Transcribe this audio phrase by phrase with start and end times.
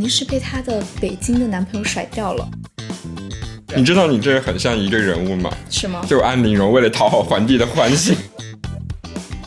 [0.00, 2.48] 肯定是被她的北京的男朋友甩掉了。
[3.76, 5.50] 你知道你这很像一个人物吗？
[5.68, 6.00] 是吗？
[6.08, 8.16] 就安陵容为了讨好皇帝的欢心。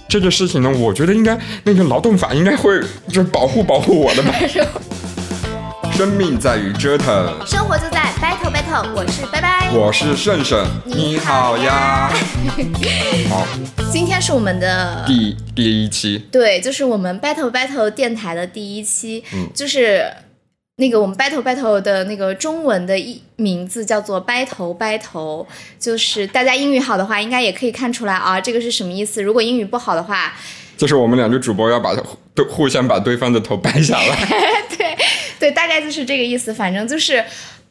[0.08, 4.32] 这个事情呢，我觉得应该那个劳动法应该会就是保护保护我的吧。
[5.94, 8.94] 生命在于折腾，生活就在 battle battle。
[8.96, 12.12] 我是拜拜，我是胜胜，你好呀。
[13.30, 13.48] 好，
[13.92, 20.12] 今天是我们的第第一期，对，就是我们 battle battle 电台的第一期，嗯，就是
[20.78, 25.46] 那个我们 battle battle 的那个中文的一名字叫做掰头掰头，
[25.80, 29.22] 就是大家英语好的话，应该也可以看出来啊，这个是什么意思？
[29.22, 30.34] 如果英语不好的话，
[30.76, 31.96] 就是我们两个主播要把
[32.34, 34.16] 对互相把对方的头掰下来。
[34.76, 34.98] 对。
[35.40, 36.54] 对，大概就是这个意思。
[36.54, 37.24] 反正就是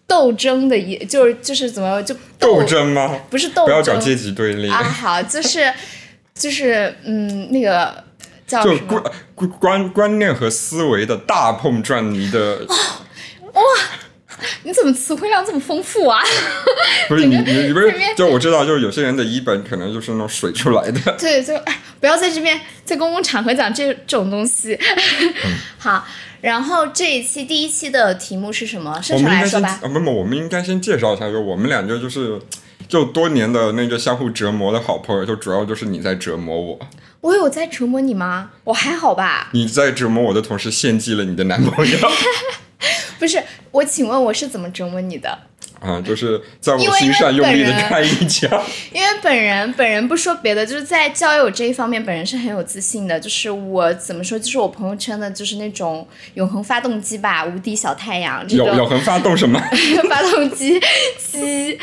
[0.07, 3.19] 斗争的意，就是就是怎么就斗争吗？
[3.31, 4.83] 不是斗争，不要搞阶级对立啊。
[4.83, 5.73] 好，就是
[6.35, 8.05] 就是嗯，那个
[8.61, 9.03] 叫就观
[9.59, 12.67] 观观念和思维的大碰撞，你的
[13.53, 13.63] 哇，
[14.65, 16.21] 你怎么词汇量这么丰富啊？
[17.09, 21.01] 不是你你你不是 就我知道，就是有些人的一本可能就是那种水出来的。
[21.19, 21.55] 对，就
[22.01, 24.79] 不要在这边在公共场合讲这这种东西。
[25.79, 26.07] 好。
[26.43, 29.01] 然后这一期第一期的题目是什么？
[29.01, 29.79] 盛盛来说吧。
[29.81, 32.37] 啊，不不，我们应该先介绍一下，就我们两个就是，
[32.89, 36.77] 就多年的那个相互折磨的好朋友，就主要就是你在折磨我。
[37.23, 38.51] 我有在折磨你吗？
[38.65, 39.49] 我还好吧。
[39.53, 41.99] 你在折磨我的同时献祭了你的男朋友。
[43.19, 45.39] 不是，我请问我是怎么折磨你的？
[45.83, 48.49] 啊，就是在我心上用力的开一枪。
[48.95, 53.19] 因为本人本人不说别的，就是在交友这一方面，本人是很有自信的。
[53.19, 58.49] 就是我怎么说，就是我朋友圈的，就是那种永恒发动机吧，无敌小太阳。
[58.49, 59.61] 永永恒发动什么？
[60.09, 60.81] 发动机
[61.19, 61.77] 机，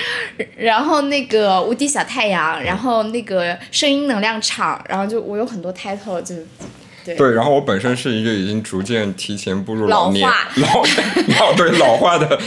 [0.55, 6.35] 然后那个无敌小太阳，然后那个声音能量场，然后就我有很多 title 就。
[7.17, 10.83] 对，然后我本身是一个已经逐渐提前步入老年老
[11.39, 12.39] 老对老化的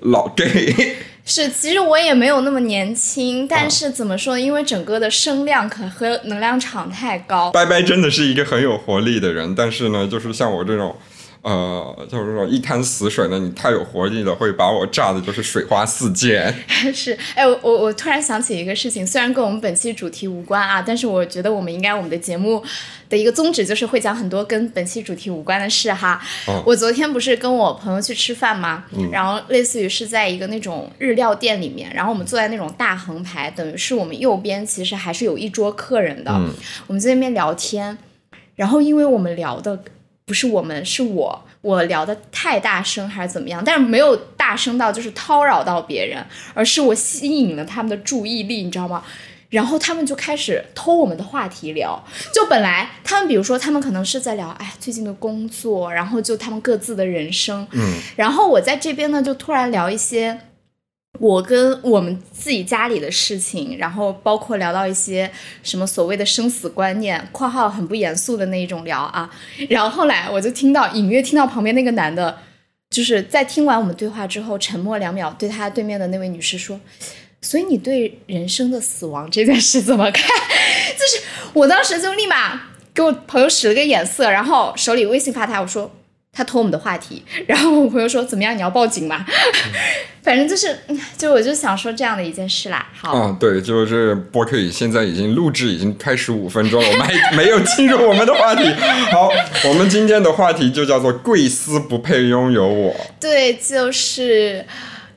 [0.00, 0.96] 老 gay。
[1.26, 4.38] 是，其实我也没有那么年轻，但是怎么说？
[4.38, 7.50] 因为整个的声量可和能量场太高。
[7.52, 10.96] 拜拜，真的是一个很有活力的人，但是呢，就是像我这种。
[11.42, 16.54] 呃，就是说一滩死水呢，你太有活力了，会把我炸的就是水花四溅。
[16.92, 22.62] 是，哎，我我我突然想起一个事情，虽然跟我们本期主题无关啊，但是我觉得我们应该我们的节目
[23.08, 26.20] 的一个宗旨就是会讲很多跟本期主题无关的事哈。
[26.66, 28.84] 我昨天不是跟我朋友去吃饭吗？
[29.10, 36.30] 然后类似于是在一个那种日料店里面，然后我们坐在那种大横排，等于是我们右边其实还是有一桌客人的。
[36.86, 37.96] 我们在那边聊天，
[38.56, 39.82] 然后因为我们聊的。
[40.30, 43.60] 不是我们，是我，我聊的太大声还是怎么样？
[43.66, 46.24] 但是没有大声到就是叨扰到别人，
[46.54, 49.02] 而是我吸引了他们的注意力，你知道吗？
[49.48, 52.00] 然后他们就开始偷我们的话题聊。
[52.32, 57.66] 就本来他们，比如说他们可能是在聊，哎，最近的工作，然后就他们各自的人生。
[57.72, 57.94] 嗯。
[58.14, 60.38] 然后我在这边呢，就突然聊一些。
[61.20, 65.30] 我跟我们自己家里的事情，然后包括聊到一些
[65.62, 69.30] 什么所谓的生死观念（括号很不严肃的那一种聊啊），
[69.68, 72.38] 然后后来我就听到隐约听到旁边那个男的，
[72.88, 76.80] 就是在听完我们对话之后沉默两秒，对他对面的那位女士说
[77.42, 80.24] ：“所以你对人生的死亡这件事怎么看？”
[80.98, 82.62] 就是我当时就立马
[82.94, 85.94] 给我朋友使了个眼色，然后手里微信发他，我说。
[86.32, 88.56] 他偷我们的话题，然后我朋友说：“怎么样？
[88.56, 89.26] 你要报警吗？”
[90.22, 90.78] 反正就是，
[91.18, 92.86] 就我就想说这样的一件事啦。
[92.94, 98.62] 好，啊，对，就是播客现在已经录制已经开始五分钟了，我们还 没有进入我们的话题。
[99.10, 99.30] 好，
[99.68, 102.94] 我们今天的话题就叫做“贵司不配拥有我”。
[103.20, 104.64] 对，就是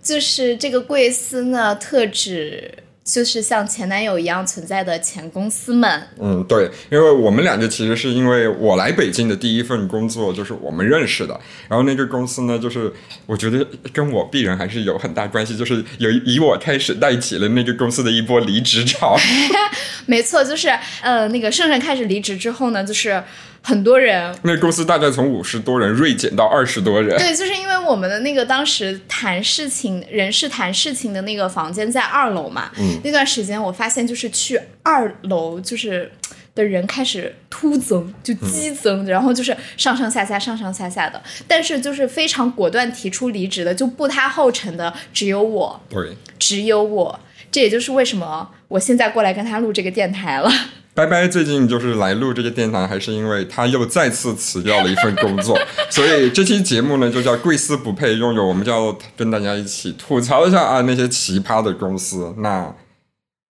[0.01, 2.79] 就是这个贵司呢，特指。
[3.03, 6.07] 就是像前男友一样存在的前公司们。
[6.19, 12.91] 嗯，对，因为我们两个其实是因为我来北京的第一份工作就是我们认识的，然后那个公司呢，就是
[13.25, 19.17] 我觉得跟我必然还是有很大关系，就是有以我开始带起了那个公司的一波离职潮。
[20.07, 20.69] 没错，就是
[21.01, 23.23] 呃，那个盛盛开始离职之后呢，就是。
[23.65, 27.17] 很多人，那公司大概从五十多人锐减到二十多人。
[27.17, 32.69] 对，就是因为我们的那个当时谈事情、人事谈事情的那个房间在二楼嘛。
[32.77, 32.99] 嗯。
[33.05, 36.11] 那段时间我发现，就是去二楼就是
[36.53, 41.21] 的人开始突增，就激增，然后就是上上下下、上上下下的。
[41.47, 45.81] 但是就是非常果断提出离职的，就步他后尘的只有我。
[45.89, 46.17] 对。
[46.37, 47.17] 只有我，
[47.49, 50.51] 这也就是为什么我现在过来跟他录这个电台了。
[50.95, 55.59] 拜拜，最近就是来录这个电台，还是因为他又再次辞掉了一份工作，
[55.89, 62.35] 所以这期节目呢就叫“贵司不配拥有”，我们就要跟大家一起吐槽一下啊那些奇葩的公司。
[62.37, 62.75] 那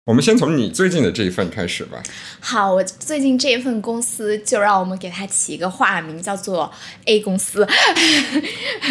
[0.05, 2.01] 我们先从你最近的这一份开始吧。
[2.39, 6.71] 好，我最近这一份公司就让我们给它起一个化名，叫做
[7.05, 7.67] A 公司。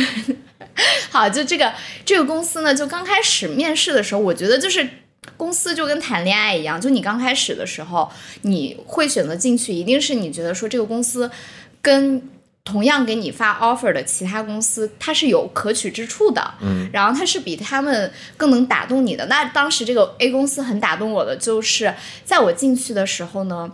[1.11, 1.73] 好，就这个
[2.05, 4.87] 这个公司呢，就刚开始面试的时候，我觉得就是
[5.37, 8.11] 公司就跟谈恋爱一样，就你刚开始的时候，
[8.43, 11.31] 你会选择进去，一定是你觉得说这个公司
[11.81, 12.23] 跟。
[12.65, 19.27] 同样给你发 offer 的其他公司，它是有可取之处的，嗯，然后它是比他们更能打动你的。
[19.27, 21.93] 那当时这个 A 公司很打动我的，就是
[22.25, 23.69] 在我进去的时候呢，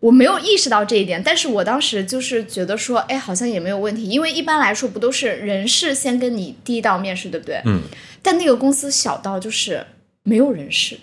[0.00, 7.62] 我没有意识到这一点，但是我当时就是觉得说，哎，好像也没有问题，因为一般来说不都是人事先跟你第一道面试，对不对？
[7.64, 7.80] 嗯，
[8.20, 9.86] 但那个公司小到就是
[10.30, 10.98] 没有人事。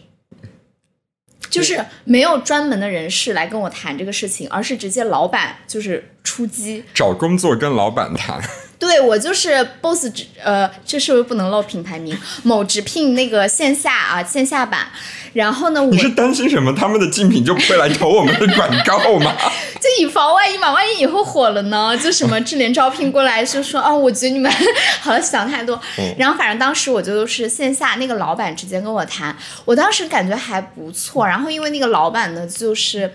[1.49, 8.41] 就是没有专门的人事来跟我谈这个事情，而是直接老板就是出击找工作跟老板谈。
[8.79, 12.15] 对我就是 boss 直呃，这是不是不能露品牌名？
[12.43, 14.87] 某直聘那个线下啊线下版，
[15.33, 16.71] 然后呢，你是担心什么？
[16.75, 19.35] 他们的竞品就不会来投我们的广告吗？
[19.81, 21.97] 就以防万一嘛，万一以后火了呢？
[21.97, 24.51] 就什么智联招聘过来就说啊，我觉得你们
[25.01, 25.79] 好像想太多。
[26.17, 29.35] 然后反正当时我就是线下那个老板直接跟我谈，
[29.65, 31.25] 我当时感觉还不错。
[31.25, 33.11] 然后因为那个老板呢，就是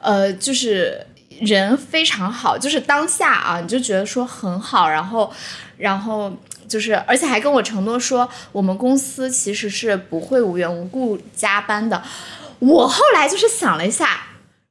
[0.00, 1.06] 呃，就是。
[1.40, 5.32] 人非常好，就是当下啊，你就觉得说很好，然后，
[5.76, 6.32] 然后
[6.68, 12.02] 就是，而且还跟我承诺说，我们公司其实是不会无缘无故加班的。
[12.60, 14.20] 我后来就是想了一下，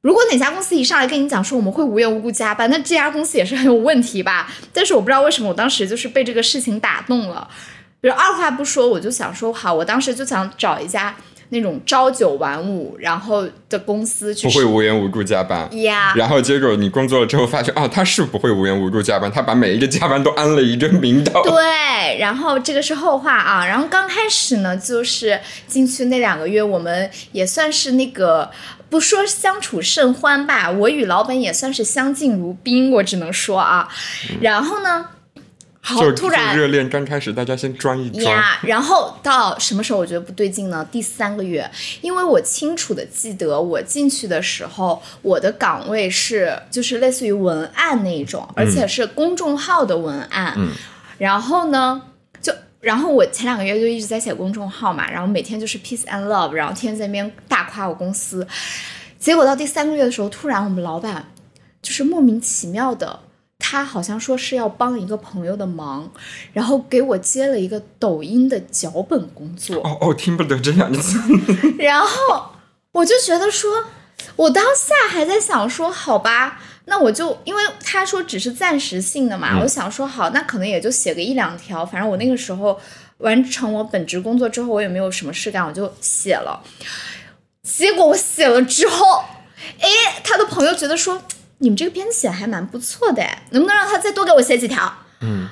[0.00, 4.50] 如果哪家公司一上来跟你讲说我们会无缘无故加班，那这家公司也是很有问题吧？
[4.72, 7.48] 但是我不知道为什么，我当时就是被这个事情打动了，
[8.02, 11.14] 就二话不说，我就想说好，我当时就想找一家。
[11.54, 16.12] 那种朝九晚五，然后的公司不会无缘无故加班呀。
[16.16, 21.40] 然后结果你工作了之后发现，哦，他是不会无缘无故加班，他把每一个加班都安了一个名头。
[21.44, 23.64] 对，然后这个是后话啊。
[23.64, 28.50] 然后刚开始呢，就是进去那两个月，我们也算是那个
[28.90, 33.88] 不说相处甚欢吧，我与老板也算是相敬如宾，我只能说啊。
[34.40, 35.06] 然后呢？
[35.86, 38.58] 好，突然热恋刚开始，大家先装一装呀。
[38.62, 40.82] 然后到什么时候我觉得不对劲呢？
[40.90, 41.70] 第三个月，
[42.00, 50.54] 因为我清楚的记得我进去的时候，我的岗位是就是类似于文案那一种，而且是公众号的文案。
[50.56, 50.70] 嗯。
[51.18, 52.00] 然后呢，
[52.40, 58.46] 就然后我前两个月就一直在写公众号嘛，然后每天就是 peace and love，然后天天在那边大夸我公司。
[59.18, 61.30] 结果到第三个月的时候，突然我们老板
[61.82, 63.20] 就是莫名其妙的。
[63.74, 66.08] 他好像说是要帮一个朋友的忙，
[66.52, 69.78] 然后给我接了一个抖音的脚本工作。
[69.78, 71.18] 哦哦，听不得这两个字。
[71.76, 72.08] 然后
[72.92, 73.86] 我就觉得说，
[74.36, 82.80] 我当下还在想说，好吧，那我就因为他说只是暂时性的嘛，我想说好，那可能也就写个一两条，反正我那个时候
[83.18, 86.62] 完成我本职工作之后，我也没有什么事干，我就写了。
[87.64, 89.24] 结果我写了之后，
[89.80, 89.88] 哎，
[90.22, 91.20] 他的朋友觉得说。
[91.64, 94.98] 你们这个编写还蛮不错的哎，能不能让他再多给我写几条？
[95.20, 95.48] 嗯，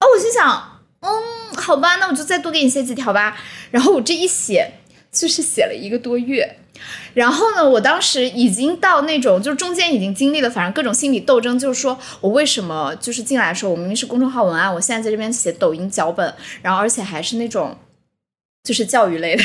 [0.00, 1.08] 哦，我心想，嗯，
[1.56, 3.38] 好吧，那我就再多给你写几条吧。
[3.70, 4.72] 然后我这一写
[5.12, 6.58] 就是写了一个多月，
[7.14, 17.78] 然后呢，我当时已经到那种，就是中间已经经历了，反正各种心理斗争，就是说我为什么就是进来的时候，我明明是公众号文案，我现在在这边写抖音脚本，然后而且还是那种。
[18.66, 19.44] 就是教育类的，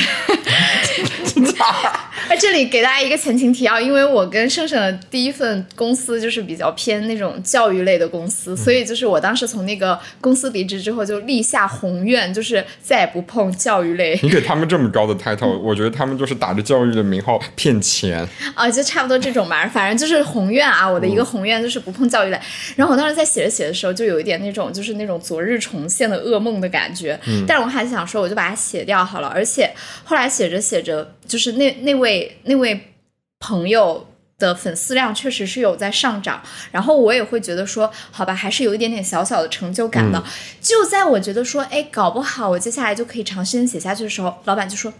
[2.30, 14.16] 那这里给大家一个前情提要，因为我跟盛盛的第一份公司就是比较偏那种教育类的公司，所以就是我当时从那个公司离职之后，就立下宏愿，就是再也不碰教育类。
[14.22, 18.24] 你给他们这么高的 title，我觉得他们就是打着教育的名号骗钱
[18.54, 22.38] 啊，就差不多这种吧，反正就是宏愿啊，我的一个宏愿就是不碰教育类。
[22.76, 29.04] 然后我当时在写着写的时候，就有一点那种就是那种昨日重现的噩梦的感觉，嗯但是我还是想说，我就把它写掉。
[29.04, 29.68] 好了，而且
[30.04, 32.94] 后来写着写着，就是那那位那位
[33.38, 34.06] 朋友
[34.38, 40.22] 的粉丝量确实是有在上涨，然后我也会觉得说，好吧，还是有一点点小小的成就感的。
[40.60, 44.92] 就在我觉得说，哎，搞不好我接下来就可以长时间写下去的时候，老板就说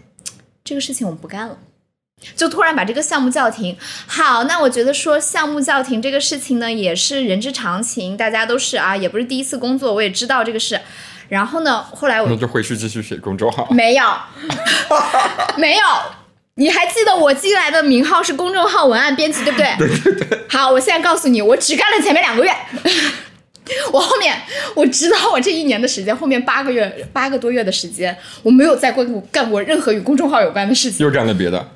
[0.63, 1.57] 这个事情我们不干了，
[2.35, 3.75] 就突然把这个项目叫停。
[4.05, 10.79] 好，那我觉得说项目叫停这个事情呢，也是人之常情，大家都是啊，也不是第一次工作，我也知道这个事。
[11.29, 11.81] 然后呢？
[11.81, 13.65] 后来我那就回去继续写公众号。
[13.71, 14.03] 没有，
[15.57, 15.85] 没有。
[16.61, 19.75] 你还记得我进来的名号是公众号文案编辑，对不对？
[19.79, 20.39] 对对对。
[20.47, 22.51] 好，我现在告诉你，我只干了前面两个月。
[23.91, 24.39] 我后面
[24.75, 31.03] 我知道，我这一年的时间，后面八个月、八个多月的时间，我没有再过干过任何与公众号有关的事情。
[31.03, 31.71] 又干了别的。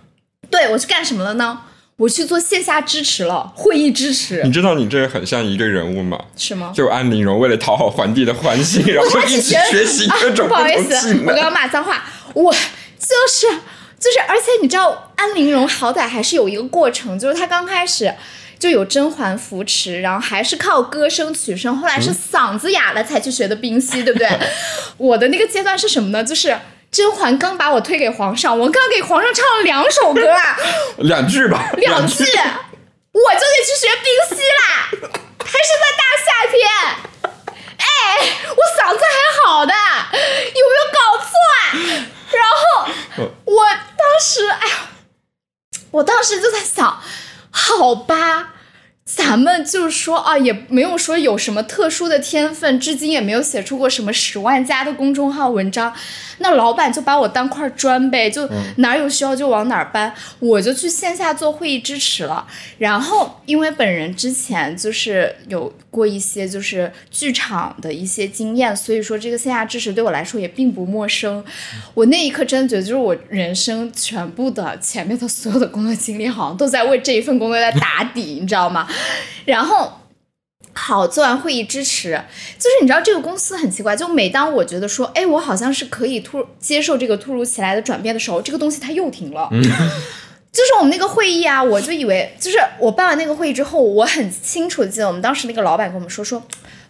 [0.52, 1.62] 对，我去干什么了呢？
[1.98, 4.44] 我去做线下支持了，会议支持。
[4.44, 6.20] 你知道你这很像一个人物吗？
[6.38, 6.72] 是吗？
[6.76, 11.18] 就安陵容为了讨好皇帝的欢心，然后一直学习各种不好意思。
[11.26, 13.48] 我刚刚骂脏话，我就是
[14.00, 18.14] 就是而且你知道安陵容好歹还是有一个过程，就是她刚开始。
[18.58, 24.30] 就有甄嬛扶持，然后还是靠歌声取胜，后来是嗓子哑了才去学的冰溪，对不对？
[24.98, 26.24] 我的那个阶段是什么呢？
[26.24, 26.58] 就是
[26.90, 30.58] 甄嬛刚把我推给皇上，我刚给皇上唱了两首歌啊，
[31.00, 34.90] 两句吧，两句，我就得去学冰溪啦，
[35.44, 36.66] 还是在大夏天，
[37.78, 37.86] 哎，
[38.50, 39.74] 我嗓子还好的，
[40.14, 40.18] 有
[40.54, 41.28] 没有搞错
[41.60, 41.66] 啊？
[42.32, 42.44] 然
[42.88, 44.90] 后我当时，哎呀，
[45.92, 47.02] 我当时就在想。
[47.58, 48.55] 好吧，
[49.06, 55.94] 咱们就是说啊，也没有说有什么特殊的天分，至今也没有写出过什么十万加的公众号文章。
[56.40, 62.48] 那老板就把我当块砖呗，就哪有需要就往哪儿搬，我就去线下做会议支持了。
[62.80, 71.46] 然后因为本人之前就是有过一些就是剧场的一些经验，所以说这个线下支持对我来说也并不陌生。
[71.94, 78.88] 我那一刻真的觉得，就是我人生全部的前面的所有的工作经历，好像都在为这一份工作在打底，你知道吗？
[79.46, 80.00] 然后。
[80.78, 82.22] 好，做完会议支持，
[82.60, 89.48] 就是你知道这个公司很奇怪，就每当我觉得说，哎，我好像是可以突接受这个突如其来的转变的时候，这个东西它又停了。
[90.52, 96.44] 就是我们那个会议啊，我就以为，就是我办完那个会议之后，我很清楚记得我们当时那个老板跟我们说说。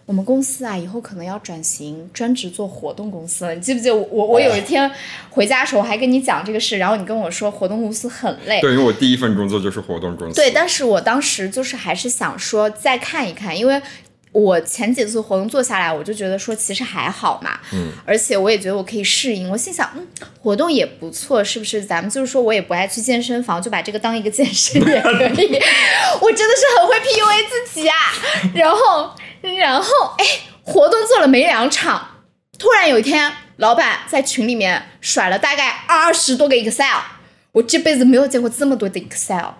[0.06, 3.52] 我们公司啊，以后可能要转型，专职做活动公司了。
[3.52, 4.26] 你记不记得我？
[4.26, 4.88] 我有一天
[5.30, 8.60] 回家的时候还跟你讲这个事，然后你跟我说活动公司很累。
[8.60, 10.36] 对，因为我第一份工作就是活动公司。
[10.36, 13.82] 对，但是我当时就是还是想说再看一看，因为
[14.30, 17.58] 我前几次活动做下来，我就觉得说其实还好嘛。
[17.72, 17.90] 嗯。
[18.04, 19.50] 而且我也觉得我可以适应。
[19.50, 20.06] 我心想，嗯，
[20.40, 21.82] 活动也不错，是不是？
[21.82, 25.60] 咱们就是说我也不爱去健身房，就把这个当一个健身也可以。
[26.22, 27.96] 我真的是很会 PUA 自己啊。
[28.54, 29.10] 然后。
[29.54, 29.88] 然后，
[30.18, 30.24] 哎，
[30.62, 32.24] 活动做了没两场，
[32.58, 37.00] 突然有一天，老板在群里面甩了大概二十多个 Excel，
[37.52, 39.54] 我这辈子没有见过这么多的 Excel。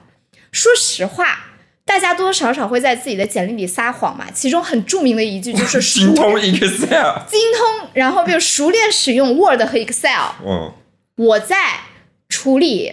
[0.51, 1.53] 说实话，
[1.85, 4.27] 大家多多少少会在自己的简历里撒谎嘛。
[4.33, 10.33] 其中很著名的一句就是精通 Excel，精通，然后比如熟练使用 Word 和 Excel。
[10.45, 10.73] 嗯，
[11.17, 11.81] 我在
[12.29, 12.93] 处理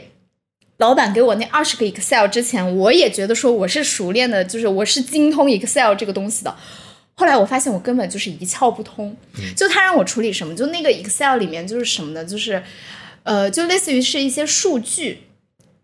[0.78, 6.56] 老板给我那二十个 Excel 之前，我也觉得说我是熟练的，就是我是精通 Excel 这个东西的。
[7.16, 9.16] 后来我发现我根本就是一窍不通，
[9.56, 12.26] 就他让我处理什么，就那个 Excel 里面就是什么呢？
[12.26, 12.62] 就是，
[13.24, 15.24] 呃，就类似于是一些数据，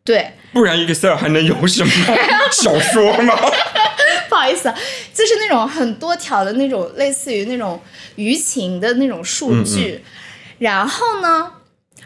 [0.03, 0.31] 对。
[0.51, 1.91] 不然 Excel 还能有什么
[2.51, 3.35] 小说吗？
[4.27, 4.73] 不好意思，
[5.13, 7.79] 就是那种很多条的那种，类似于那种
[8.15, 10.03] 舆情的那种数据，
[10.57, 11.51] 然后呢？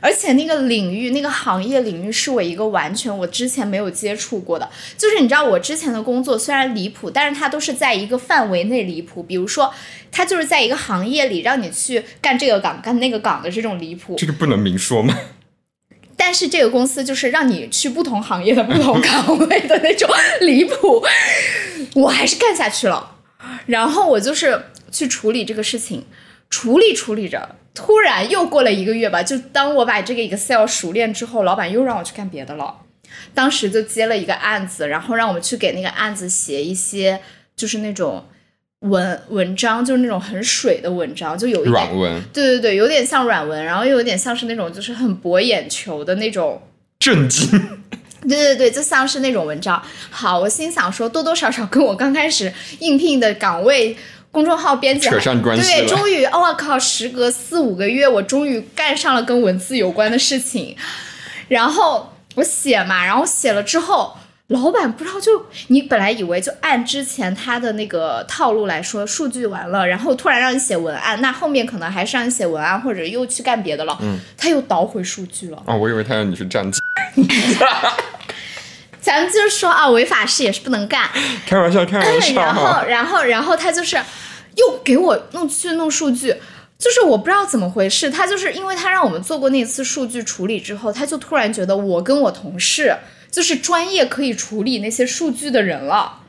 [0.03, 4.69] 而且那个领域，那个行业领域是我一个完全我之前没有接触过的。
[4.98, 9.24] 就是你知道，我之前的工作虽然离谱，但是它都是在一个范围内离谱。
[9.24, 9.74] 比如说，
[10.12, 14.15] 它就是在一个行业里让你去干这个岗、干那个岗的这种离谱。
[14.17, 15.17] 这个不能明说吗？
[16.17, 20.10] 但是这个公司就是让你去不同行业的不同岗位的那种
[20.41, 21.01] 离谱，
[21.95, 23.15] 我还是干下去了。
[23.67, 26.05] 然后我就是去处理这个事情，
[26.50, 27.55] 处理处理着。
[27.74, 32.77] 突然又过了一个月吧，就当我把这个 Excel 熟练之后，老板又让我去干别的了。
[33.34, 37.20] 当时就接了一个案子，然后让我们去给那个案子写一些，
[37.56, 38.25] 就是那种
[38.80, 42.22] 文文章，就是那种很水的文章，就有一点软文。
[42.32, 46.62] 对对对，有点像软文，然后又有点像是那种就是很博眼球的那种
[47.00, 47.50] 震惊。
[48.22, 49.82] 对对对，就像是那种文章。
[50.10, 53.98] 好，我心想说，多多少少跟我刚开始应聘的岗位。
[54.33, 60.75] 公众号编辑扯上关系对，终于，我靠，时隔四五个月，我终于干上了跟文字有关的事情。
[61.49, 73.95] 然后我写嘛，然后写了之后，老板不知道就你本来以为就按之前他的那个套路来说，数据完了，然后突然让你写文案，那后面可能还是让你写文案，或者又去干别的了。
[74.01, 75.61] 嗯，他又倒回数据了。
[75.67, 76.81] 哦，我以为他让你去站记。
[78.99, 81.07] 咱们就是说啊，违法事也是不能干。
[81.45, 82.41] 开玩笑，开玩笑。
[82.41, 84.01] 然后，然后，然后他就是。
[84.55, 86.36] 又给我弄去弄数据，
[86.77, 88.10] 就是我不知道怎么回事。
[88.10, 92.95] 他就是因为他让我们做过那次数据处理之后，他就突然觉得我跟我同事
[93.31, 96.19] 就是专业可以处理那些数据的人了。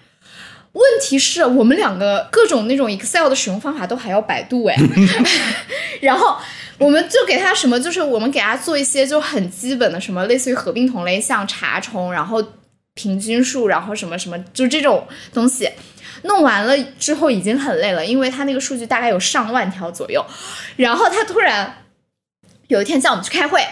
[0.72, 4.76] 问题是我们两个各种那种 Excel 的使用方法都还要百度哎。
[6.02, 6.36] 然后
[6.78, 12.44] 我们就给他什么，就是我们给他做一些就很基本的什么，类似于合并同类项、查重，然后
[12.94, 15.68] 平均数，然后什么什么，就这种东西。
[16.24, 20.24] 弄完了之后已经很累了，因为他那个数据大概有上万条左右。
[20.76, 21.84] 然后他突然
[22.68, 23.64] 有一天叫我们去开会，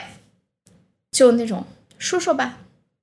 [1.11, 1.67] 就那种
[1.99, 2.59] 说说吧，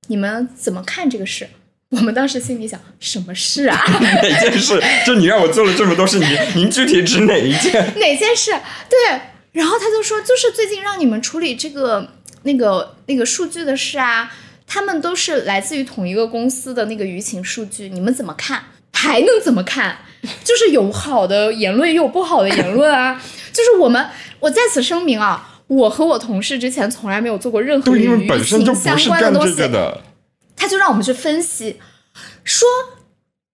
[0.07, 1.49] 你们怎么看这个事？
[1.89, 3.83] 我们当时心里想，什么事啊？
[3.99, 4.79] 哪件事？
[5.05, 7.73] 就你让我做了这么多事，您您具体指哪一件？
[7.99, 8.51] 哪件事？
[8.89, 9.21] 对。
[9.51, 12.07] 然后他就说，就是最近让你们处理这个
[12.43, 14.31] 那个那个数据的事啊，
[14.67, 18.65] 他们都是来自于同一个公司的那个舆情数据，你们怎么看？
[18.99, 19.97] 还能怎么看？
[20.43, 23.21] 就是有好的言论，也有不好的言论啊。
[23.53, 24.09] 就是我们，
[24.41, 29.55] 我在此声明啊，我和我同事之前从来没有做过任何与舆情相关的东西。
[30.57, 31.79] 他就让我们去分析，
[32.43, 32.67] 说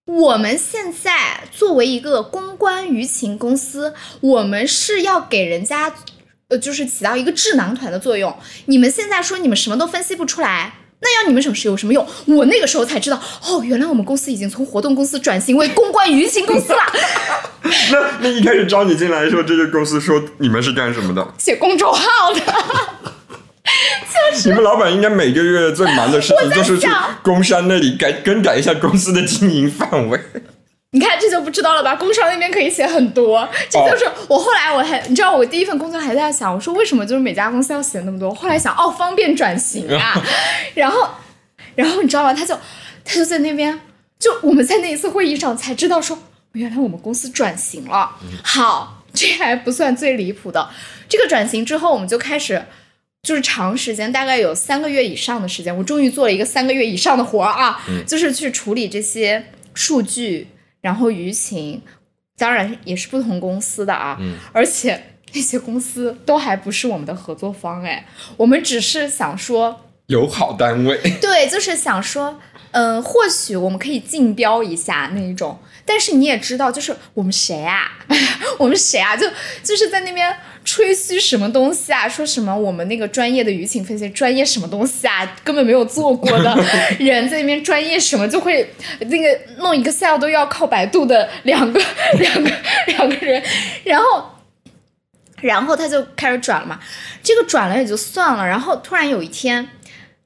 [0.06, 5.94] 我们现在作为一个公关舆情公司，我们是要给人家，
[6.48, 8.36] 呃，就是起到一个智囊团的作用。
[8.64, 10.74] 你们现在说你们什么都分析不出来。
[11.06, 12.04] 那要你们什么事有什么用？
[12.26, 16.80] 我那个时候才知道，哦，原来我们公司已经从活动公司转型为公关舆情公司了。
[17.92, 21.24] 那那一开始招你进来的时候，这个公司说你们是干什么的？
[21.38, 22.40] 写公众号的。
[24.44, 26.88] 你们老板应该每个月最忙的事情就是去
[27.22, 30.20] 工商那里改更改一下公司的经营范围。
[30.96, 31.94] 你看这就不知道了吧？
[31.94, 38.34] 工商那边可以写很多，这就是我后来我还你知道我第一份工作还在想，我说为什么就是每家公司要写那么多？
[38.34, 40.24] 后来想哦，方便转型啊。
[40.74, 41.06] 然后，
[41.74, 42.32] 然后你知道吗？
[42.32, 42.58] 他就
[43.04, 43.78] 他就在那边，
[44.18, 46.18] 就我们在那一次会议上才知道说，
[46.52, 48.12] 原来我们公司转型了。
[48.42, 50.70] 好，这还不算最离谱的，
[51.10, 52.64] 这个转型之后，我们就开始
[53.22, 60.48] 就是长时间，大概有三个月以上的时间，我终于做了一个三个月以上的活儿啊，就是去处理这些数据。
[60.86, 61.82] 然后舆情，
[62.38, 64.16] 当然也是不同公司的啊，
[64.52, 65.02] 而且
[65.34, 72.38] 那些公司都还不是我们的合作方哎，我们只是想说 友好单位， 对，就是想说，
[72.70, 75.58] 嗯，或许我们可以竞标一下那一种。
[75.84, 77.90] 但是你也知道，就是我们谁啊？
[78.58, 79.16] 我们谁啊？
[79.16, 79.28] 就
[79.64, 80.36] 就是在那边
[80.66, 82.06] 吹嘘什么东西啊？
[82.08, 85.24] 说什么我们那个专业的舆情分析专业什么东西啊？
[85.42, 86.54] 根本没有做过的
[86.98, 88.68] 人在那边专业什么就会
[88.98, 91.80] 那个弄一个 Excel 都要靠百度的两个
[92.18, 92.50] 两个
[92.88, 93.42] 两个人，
[93.84, 94.30] 然后
[95.40, 96.80] 然后他就开始转了嘛。
[97.22, 99.68] 这个转了也就算了，然后突然有一天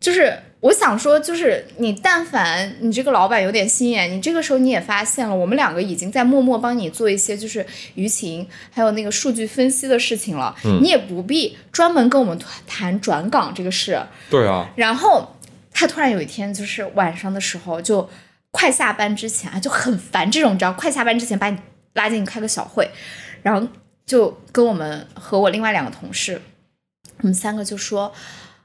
[0.01, 0.43] 就是。
[0.61, 7.65] 我想说，就是你，但凡你这个老板有点心眼，你这个时候你也发现了，我们两个已经在默默帮你做一些就是
[7.97, 13.99] 舆情还有那个数据分析的事情了，你也不必专门跟我们谈转岗这个事。
[14.29, 14.69] 对啊。
[14.77, 15.35] 然后
[15.73, 18.07] 他突然有一天就是晚上的时候，就
[18.51, 21.57] 快下班之前啊，就很烦这种，你知道，快下班之前把你
[21.95, 22.91] 拉进去开个小会，
[23.43, 23.67] 然后
[24.05, 26.43] 就跟我们和我另外两个同事，
[27.21, 28.13] 我们三个就说，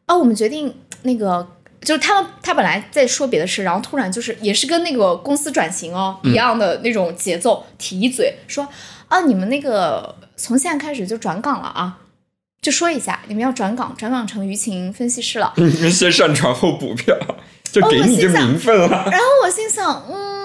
[0.07, 1.54] 啊，我们决定那个。
[1.85, 8.67] 就是他们，他本来在说别的事，然后突然就是也是跟那个公司转型哦一样的那种节奏，提一嘴说
[9.07, 11.99] 啊，你们那个从现在开始就转岗了啊，
[12.61, 15.53] 就说一下你们要转岗，转岗成舆情分析师了。
[15.57, 17.15] 你们先上传后补票，
[17.71, 18.87] 就给你这名分了。
[19.11, 20.44] 然后我心想，嗯。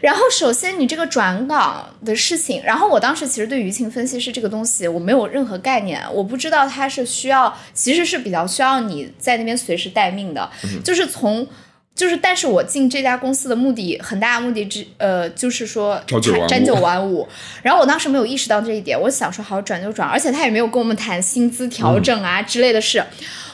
[0.00, 10.48] 然后，首先你这个转岗的事情，然后我当时其实对舆情分析师这个东西我没有任何概念，我不知道它是需要，其实是比较需要你在那边随时待命的，
[10.84, 11.46] 就是从，
[11.94, 17.26] 就是，但是我进这家公司的目的很大的目的之，呃，就是说 朝九晚五，
[17.62, 23.02] 然后我当时没有意识到这一点，我想说好转就转，而且他也没有跟我们谈薪资调整啊之类的事。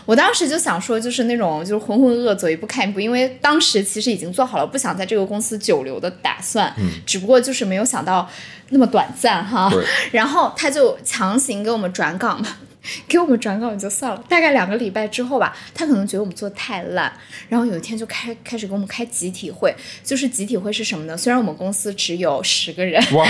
[0.06, 8.28] 我当时就想说，就是那种就是浑浑噩噩走一步看一步，因为当时其实已经做好了不想在这个公司久留的打算，嗯，只不过就是没有想到
[8.70, 9.70] 那么短暂哈。
[10.12, 12.56] 然后他就强行给我们转岗嘛。
[13.08, 17.10] 给我们转岗也就算了，大概两个礼拜之后吧，他可能觉得我们做的太烂，
[17.48, 21.16] 然后有一天就开开始给我们开集体会，就是集体会是什么呢？
[21.16, 23.26] 虽然我们公司只有十个人，哇，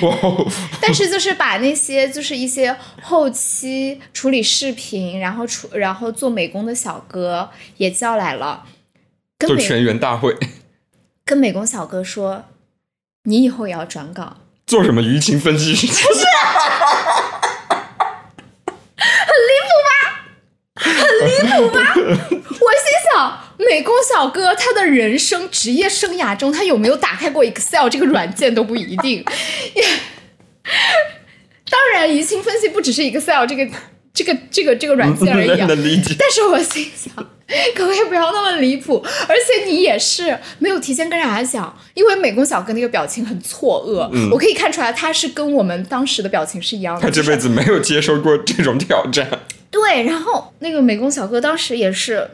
[0.78, 8.66] 但是就是把那些就是一些后期处理视频，然后处然后做美工的小哥也叫来了，
[9.38, 10.36] 就全员大会，
[11.24, 12.44] 跟美工小哥说，
[13.22, 14.36] 你以后也要转岗，
[14.66, 15.74] 做什么舆情分析？
[15.74, 16.24] 不是。
[20.74, 20.88] 很
[21.28, 21.80] 离谱吧？
[21.94, 22.10] 我心
[23.12, 29.24] 想，美工小哥他的人生职业生涯中，他有没有打开过 Excel 这个软件都不一定。
[31.70, 33.68] 当然，舆情分析不只是 Excel 这个
[34.16, 35.46] 这个这个这个软件而已。
[36.18, 37.14] 但是我心想，
[37.74, 39.04] 可不可以不要那么离谱？
[39.28, 47.02] 而且你也是没有提前跟人家讲，因为美工小哥那个表情很错愕，我可以看出来他是跟我们当时的表情是一样的。
[47.02, 49.28] 他这辈子没有接受过这种挑战。
[49.70, 52.26] 对，然后那个美工小哥当时也是，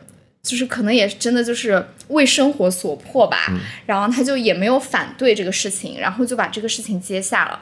[0.43, 3.53] 就是可能也真的就是为生活所迫吧，
[3.87, 7.61] 然后他就也没有反对这个事情，然后就把这个事情接下了，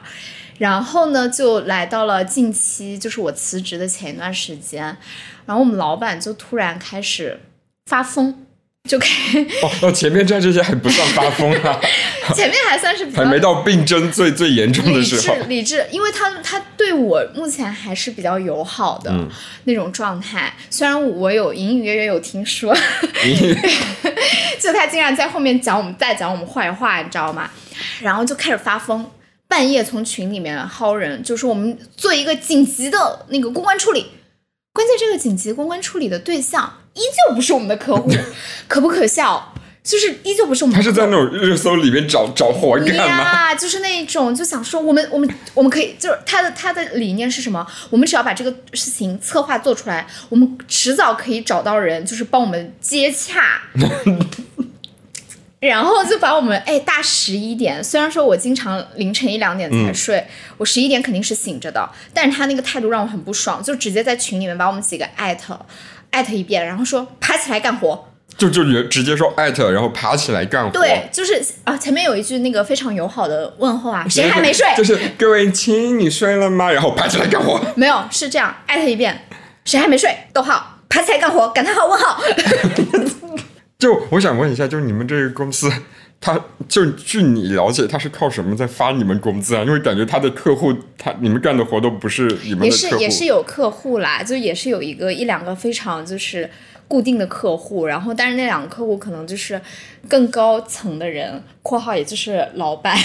[0.61, 4.95] 然后呢就来到了近期，就是我辞职的前一段时间，
[5.47, 7.39] 然后我们老板就突然开始
[7.87, 8.45] 发疯，
[8.87, 9.43] 就可以。
[9.63, 11.81] 哦哦，前面在这些还不算发疯啊，
[12.35, 15.43] 前面还算是还没到病症最最严重的时候智。
[15.45, 19.27] 理智，因为他他对我目前还是比较友好的嗯
[19.63, 20.53] 那种状态。
[20.69, 22.71] 虽然我有隐隐约约有听说，
[24.61, 27.49] 就他竟然在后面讲我们在讲我们坏话，你知道吗？
[27.99, 29.09] 然后就开始发疯，
[29.51, 34.07] 半夜从群里面薅人，就说我们做一个紧急的那个公关处理。
[34.71, 38.09] 关键这个紧急公关处理的对象依旧不是我们的客户，
[38.69, 39.53] 可不可笑？
[39.83, 40.75] 就是依旧不是我们。
[40.75, 43.49] 他是在那种热搜里面找找活干吗？
[43.49, 47.67] 呀，就是那种就想说，我们我们我们可以，就是他的他的理念是什么？
[47.89, 53.63] 我们只要把这个事情策划做出来，我们迟早可以找到人，就是帮我们接洽。
[55.61, 60.25] 然后就把我们哎大十一点，虽然说我经常凌晨一两点才睡，
[60.57, 65.59] 我十一点肯定是醒着的，但是他那个态度让我很不爽，就直接在群里面把我们几个艾特
[66.09, 68.07] 艾特一遍，然后说爬起来干活。
[68.37, 70.71] 就就直直接说艾特，然后爬起来干活。
[70.71, 74.65] 对，就是啊，前面有一句那个非常友好的问候啊，谁还没睡？
[74.75, 76.71] 就是各位亲，你睡了吗？
[76.71, 77.61] 然后爬起来干活。
[77.75, 79.27] 没有，是这样，艾特一遍，
[79.65, 80.17] 谁还没睡？
[80.33, 82.23] 逗号，爬起来干活，感叹号问号。
[83.81, 85.67] 就我想问一下，就是你们这个公司，
[86.21, 86.39] 他
[86.69, 89.63] 就据你了解，他是靠什么在发你们工资啊？
[89.63, 92.99] 因为感觉他的客户，他你们干的活都不是你们也是。
[92.99, 96.47] 也是有客户啦，就也是有一个一两个非常就是
[96.87, 99.59] 固定的客户，然后但是那两个客户可能就是
[100.07, 102.95] 更高层的人（括号也就是老板）。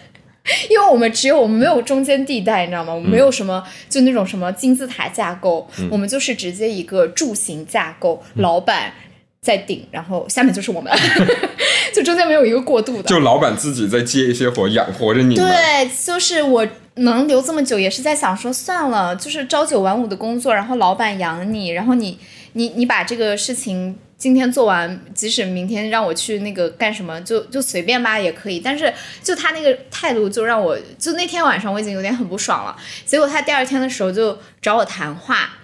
[0.70, 2.94] 因为我们只有我们没有中间地带，你知道吗？
[2.94, 8.94] 我们没有什么、就那种什么金字塔架构，我们就是直接一个柱形架构，老板
[9.42, 10.92] 在顶，然后下面就是我们，
[11.94, 13.04] 就中间没有一个过渡的。
[13.04, 15.34] 就老板自己在接一些活，养活着你。
[15.34, 22.18] 对，就是我能留这么久，也是在想说，算了，就是朝九晚五的工作，然后老板养你，然后你
[22.52, 28.60] 你你把这个事情今天做完，即使明天让我去那个干什么，就就随便吧也可以。
[28.60, 32.76] 但是就他那个态度，就让我就那天晚上我已经有点很不爽了。
[33.06, 35.56] 结果他第二天的时候就找我谈话。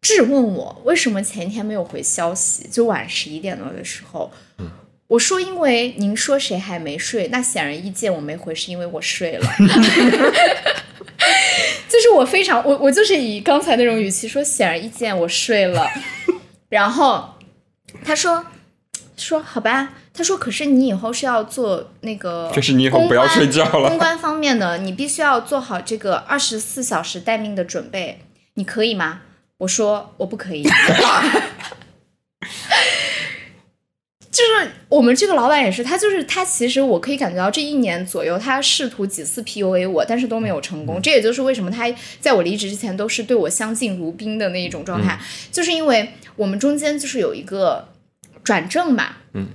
[0.00, 4.32] 质问我为什么前一天没有回消息，就晚十一点多的时候，
[5.08, 9.46] 我说因为您说谁还没睡，那显而易见我没回是因为我睡了。
[11.88, 15.86] 就是我非常我我就是以刚才那种语气说显而易见我睡了，
[16.70, 17.34] 然后
[18.04, 18.46] 他说
[19.16, 23.88] 说好吧，他说可是你以后是要做那个，就是你以后不要睡觉了。
[23.90, 28.20] 公关方面的，你必须要做好这个二十四小时待命的准备，
[28.54, 29.20] 你可以吗？
[29.60, 30.64] 我说我不可以。
[34.30, 41.02] 就是我们这个老板也是，他就是他，其实我可以感觉到这一年左右，他试图几次 PUA 我，但是都没有成功。
[41.02, 45.18] 这也就是为什么他在我离职之前都是对我相敬如宾的那一种状态，
[45.52, 47.88] 就是因为我们中间就是有一个
[48.42, 49.48] 转正嘛，嗯。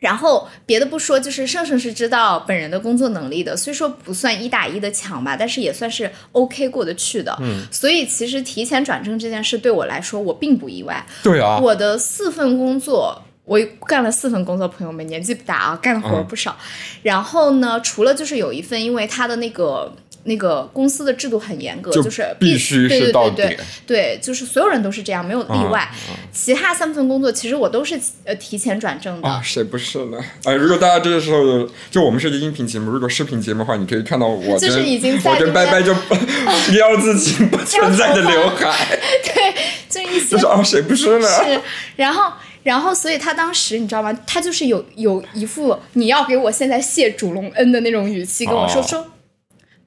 [0.00, 7.36] 然后别的不说，就是盛盛是知道本人的工作能力的，虽说不算一打一的强吧，但是也算是 OK 过得去的。
[7.40, 11.06] 嗯，所以其实提前转正这件事对我来说，我并不意外。
[11.22, 16.56] 对啊，我的四份工作，我干了四份工作，朋友们年纪不大啊，干的活儿不少。
[17.02, 25.90] 然后呢，除了就是有一份，因为他的那个那个公司的制度很严格，就是必必须是到对对点对，就是所有人都是这样，没有例外。
[26.32, 29.28] 其他三份工作其实我都是呃提前转正的。
[29.28, 30.18] 啊，谁不是呢？
[30.44, 35.92] 哎，如果大家这个时候就我们是一个音频节目，如果视频节目的话，你可以看到我 就是已经在我跟拜拜就
[36.72, 39.54] 撩自己不存在的刘海， 对，
[39.88, 41.28] 就一些就是啊，谁不是呢？
[41.28, 41.60] 是，
[41.96, 44.12] 然后，然后，所以他当时你知道吗？
[44.26, 49.06] 他就是有有一副你要给我现在谢主隆恩的那种语气跟我说、哦说，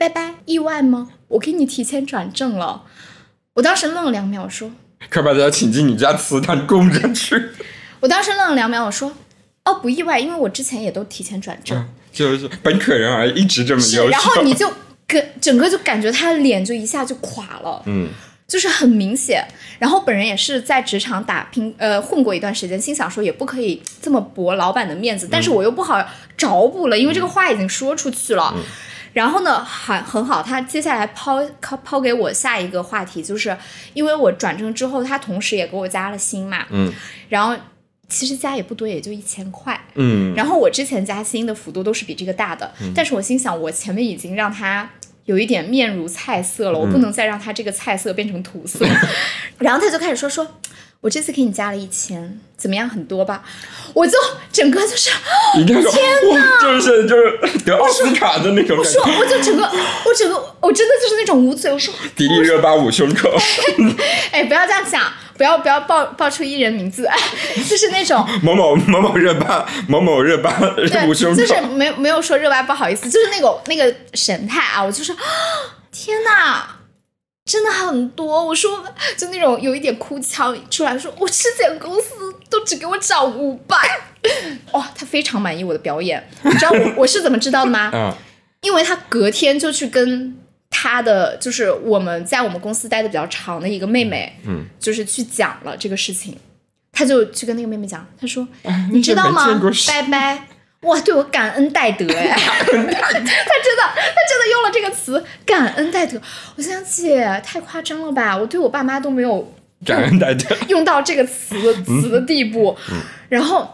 [0.04, 1.12] 拜拜，意外吗？
[1.30, 2.84] 我给你提前转正了。
[3.54, 4.70] 我当时愣了两秒，我说，
[5.10, 7.42] 快把大家请进你家祠堂供着去。
[8.02, 9.14] 我当时愣了两秒，我说，
[9.64, 11.78] 哦，不意外，因为我之前也都提前转正。
[11.78, 14.10] 嗯就是本可人儿一直这么是，优秀。
[14.10, 14.70] 然后你就
[15.08, 17.82] 跟整个就感觉他的脸就一下就垮了。
[17.86, 18.10] 嗯，
[18.46, 19.48] 就是很明显。
[19.80, 26.06] 然后本人也是在职场打拼，呃，混过一段时间，心想说也不可以这么驳老板的面子，但是我又不好
[26.38, 28.54] 找补了，因为这个话已经说出去了。
[29.14, 33.56] 然后呢，很很好，他接下来抛抛抛给我下一个话题，就是
[33.94, 36.92] 因为我转正之后，他同时也给我加了薪嘛，嗯，
[37.30, 37.56] 然后
[38.10, 44.90] 其实加也不多，也就一千块，嗯，然后我之前加薪的幅度都是比这个大的，但是我心想，我前面已经让他
[45.26, 48.86] 有一点面如菜色了，我不能再让他这个菜色变成土色。
[49.60, 50.46] 然后他就开始说说，
[51.04, 52.88] 我这次给你加了一千，怎么样？
[52.88, 53.44] 很多吧？
[53.94, 54.18] 我就
[54.54, 55.10] 整个就是，
[55.60, 55.92] 一定要说
[56.32, 59.64] 哇，就是就是得奥斯卡的那种感觉我说觉，我就整个，
[60.06, 63.30] 我整个，我真的就是那种捂嘴，我说 迪丽热巴捂胸口。
[64.32, 67.06] 哎，不要这样讲，不要不要报报出艺人名字，
[67.70, 75.14] 就是那种某某某某热巴，某某热巴对，捂胸就是，没没有说热巴不好意思，就是那个那个神态啊，我就说
[75.92, 76.66] 天哪，
[77.46, 78.46] 真的很多。
[78.46, 78.84] 我说
[79.18, 82.10] 就那种有一点哭腔出来说，我之前公司
[82.50, 83.78] 都只给我涨五百，
[84.72, 86.24] 哇，他非常满意我的表演。
[86.44, 87.92] 你知道我我是怎么知道的吗？
[87.96, 88.14] 嗯，
[88.62, 90.38] 因为他隔天就去跟
[90.70, 96.38] 他的就是我们在我们公司待的比较长的一个妹妹，嗯，就是去讲了这个事情，
[96.92, 99.46] 他就去跟那个妹妹讲，他说哎你知道吗
[99.88, 100.48] 拜拜。
[100.84, 106.22] 哇，对我感恩戴德哎， 他真的，他真的用了这个词“感恩戴德”。
[106.58, 109.54] 我想姐太夸张了吧，我对我爸妈都没有
[109.86, 110.56] 感恩戴德。
[110.68, 112.76] 用到这个词词的地步。
[113.30, 113.74] 然后，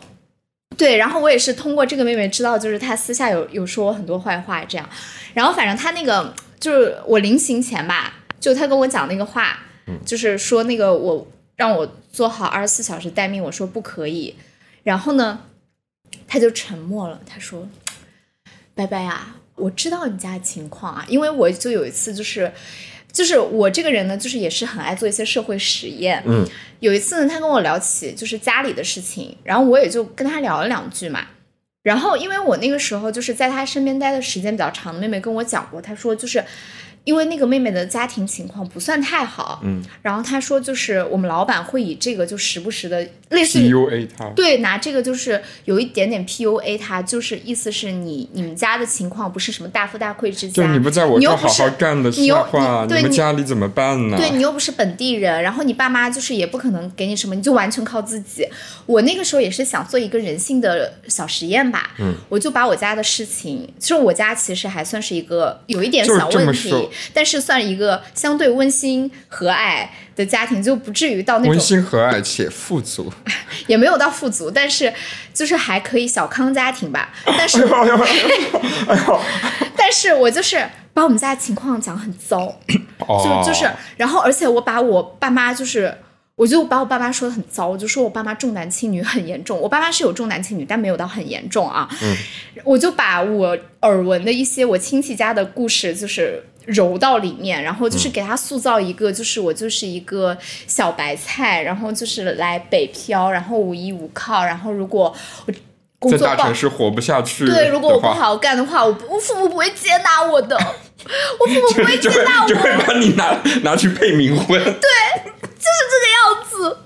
[0.78, 4.88] 对，然后我也是通过这个妹妹知道，就是她私下有有说我很多坏话这样。
[5.34, 9.60] 然后反正她那个就是我临行前吧，就她跟我讲那个话，
[10.06, 14.36] 就是说那个我让我做好二十四小时待命，我说不可以。
[14.84, 15.40] 然后呢，
[16.28, 17.68] 她就沉默了，他说
[18.76, 22.52] ：“拜拜啊，我知道你家的情况啊，因为我就有一次就是。”
[23.12, 26.24] 就是我这个人呢，就是也是很爱做一些社会实验。
[26.28, 26.48] 嗯，
[26.80, 31.26] 有一次呢，他跟我聊起就是家里的事情，然后我也就跟他聊了两句嘛。
[31.82, 36.46] 然后因为我那个时候就是在他身边待的时间比较长的妹妹跟我讲过，她说就是
[37.04, 54.18] 因为那个妹妹的家庭情况不算太好，嗯，然后她说就是我们老板会以这个就时不时的类似于 PUA 他，对，拿这个就是有一点点 PUA 她，就是意思是你你们家的情况不是什么大富大贵之家，就你不在我这好好干的你又下话，你们你对你家里怎么办呢？
[54.18, 58.48] 对你又不是本地人，然后你爸妈就是也不可能给你什么，你就完全靠自己。
[58.86, 66.70] 我那个时候也是想做一个人性的小实验吧，嗯，我就把我家的事情，其实我家其实还算是一个有一点小问题。
[66.70, 73.12] 说，但是算一个相对温馨和蔼的家庭，就不至于到那种温馨和蔼且富足。
[73.68, 74.94] 也没有到富足，但是
[75.34, 77.14] 就是还可以小康家庭吧。
[77.26, 77.86] 但是哎
[79.08, 79.22] 呦！
[79.78, 82.60] 但是我就是把我们家的情况讲很糟，
[83.00, 85.96] 哦，就就是，然后而且我把我爸妈就是，
[86.36, 89.60] 我就把我爸妈说的很糟，我就说我爸妈重男轻女很严重。
[89.60, 91.88] 我爸妈是有重男轻女，但没有到很严重啊。
[92.02, 92.18] 嗯，
[92.64, 96.44] 我就把我耳闻的一些我亲戚家的故事，就是。
[96.70, 105.14] 揉到里面，然后嗯就是给他塑造一个，就是我就是一个小白菜，然后就是来北漂，然后无依无靠，然后如果
[105.46, 105.54] 我
[106.00, 110.56] 工在作不好大城市活不下去，对，如果我不好好干的话，我我父母不会接纳我的，
[111.40, 114.64] 我父母不会接纳我，就会把你拿拿去配冥婚。
[114.64, 114.90] 对
[115.42, 116.78] 就是这个样子。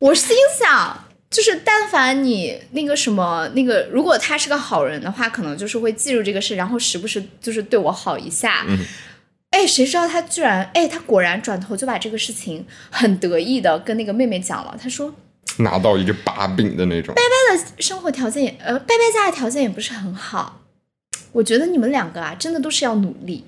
[0.00, 1.03] 我心想，
[1.34, 8.64] 就是但凡你那个什么那个，如果他是个好人的话，可能就是会记住这个事，然后时不时就是对我好一下。
[8.68, 8.78] 嗯
[9.50, 14.76] 哎，谁知道他居然，哎，他果然转头就把这个事情很得意的跟那个妹妹讲了。
[14.80, 15.12] 他说，
[15.58, 20.60] 拿到一个把柄的那种，拜拜的生活条件也，呃，拜拜家的条件也不是很好。
[21.32, 23.44] 我觉得你们两个啊，真的都是要努力。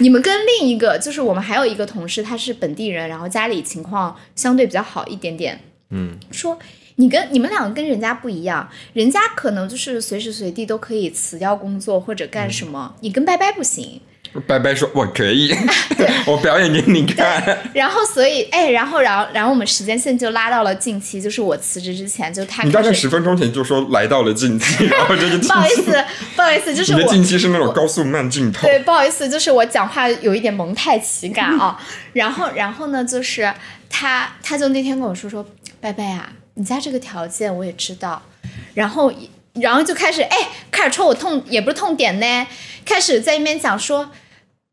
[0.00, 5.60] 你们跟另一个，就是我们还有一个同事，他是本地人，然后家里情况相对比较好一点点。
[5.90, 6.58] 嗯，说
[7.00, 14.00] 你跟你们两个跟人家不一样，人家可能就是随时随地都可以辞掉工作或者干什么，你跟拜拜不行。
[14.46, 15.54] 拜拜说我可以，
[16.26, 17.42] 我表演给你看。
[17.72, 26.04] 然后所以哎，然后然后然后我们时间线就拉到了近期，就是我辞职之前，就他你大概十分钟前就说来到了近期，然后这个，不好意思，
[26.36, 28.66] 不好意思，就是你的我近期是那种高速慢镜头。
[28.66, 31.80] 对，不好意思，就是我讲话有一点蒙太奇感啊。
[32.12, 33.50] 然后，然后呢，就是
[33.88, 35.46] 他，他就那天跟我说说，
[35.80, 38.20] 拜拜啊，你家这个条件我也知道。
[38.74, 39.12] 然后，
[39.54, 40.36] 然后就开始，哎，
[40.70, 42.46] 开始戳我痛，也不是痛点呢，
[42.84, 44.10] 开始在一边讲说，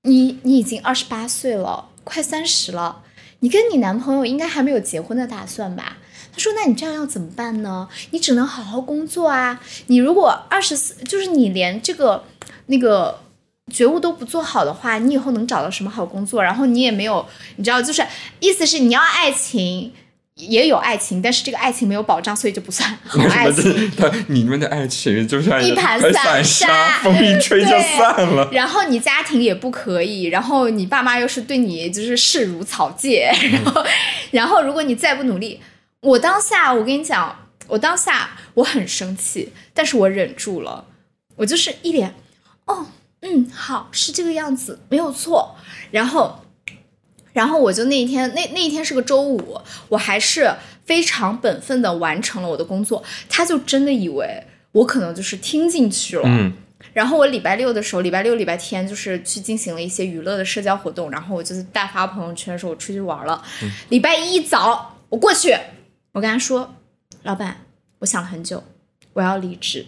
[0.02, 3.04] 你你已经二十八岁了，快三十了，
[3.40, 5.98] 你跟你男朋友应该还没有结婚的打算吧？
[6.34, 7.88] 他说：“那你这样要怎么办呢？
[8.12, 9.62] 你只能好好工作啊！
[9.88, 12.26] 你如果二十四，就是你连这个
[12.66, 13.22] 那个
[13.72, 16.44] 觉悟都不做好的话，你以后能找到什么好工作？
[16.44, 18.06] 然后你也没有，你知道，就是
[18.42, 19.94] 意思是你要爱情，
[20.36, 23.92] 也有爱情，但是这个爱情没有保障，所以就不算 好爱情。
[23.92, 28.50] 这他你们的爱情就像一盘盘散沙，沙风一吹就散了。
[28.52, 33.86] 然后你家庭也不可以，然后你爸妈又是对你就是视如草芥， 然后，
[34.32, 35.62] 然后如果你再不努力，
[36.02, 40.86] 我当下我跟你讲，我当下我很生气，但是我忍住了，
[41.38, 42.14] 我就是一脸，
[42.66, 42.88] 哦，
[43.22, 45.56] 嗯，好，是这个样子，没有错。
[45.92, 46.45] 然后，
[47.36, 50.50] 然后我就那一天，那那一天是个周五，我还是
[50.86, 56.54] 非常本分的完成了我的工作，他就真的以为我可能就是听进去了，嗯，
[56.94, 63.44] 然后我礼拜六的时候，礼拜六、礼拜天就是去进行了一些娱乐的社交活动，然后我就是大发朋友圈说我出去玩了。
[63.90, 65.54] 礼拜一早我过去，
[66.14, 66.74] 我跟他说，
[67.24, 67.58] 老板，
[68.00, 68.64] 我想了很久，
[69.12, 69.86] 我要离职。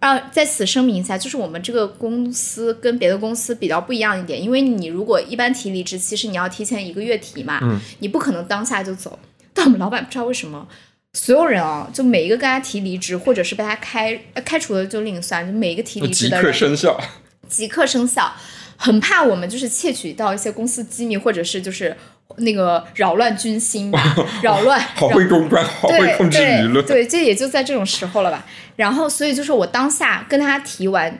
[0.00, 9.18] 啊，在此声明一下，就是我们这个公司跟别的公司比较不一样一点，因为你如果一般提离职，其实你要提前一个月提嘛，嗯，你不可能当下就走。
[9.52, 10.68] 但我们老板不知道为什么，
[11.14, 17.00] 所有人啊，就每一个跟他提离职，或者是被他开呃开除了就另算，就每一个提离职的即刻生效。
[17.48, 18.32] 即刻生效，
[18.76, 21.96] 很怕我们就是窃取到一些公司机密，或者是就是
[22.36, 26.84] 那个扰乱军心吧， 扰乱，好会公关，好会对控制舆论。
[26.86, 28.44] 对，对，这也就在这种时候了吧。
[28.76, 31.18] 然后，所以就是我当下跟他提完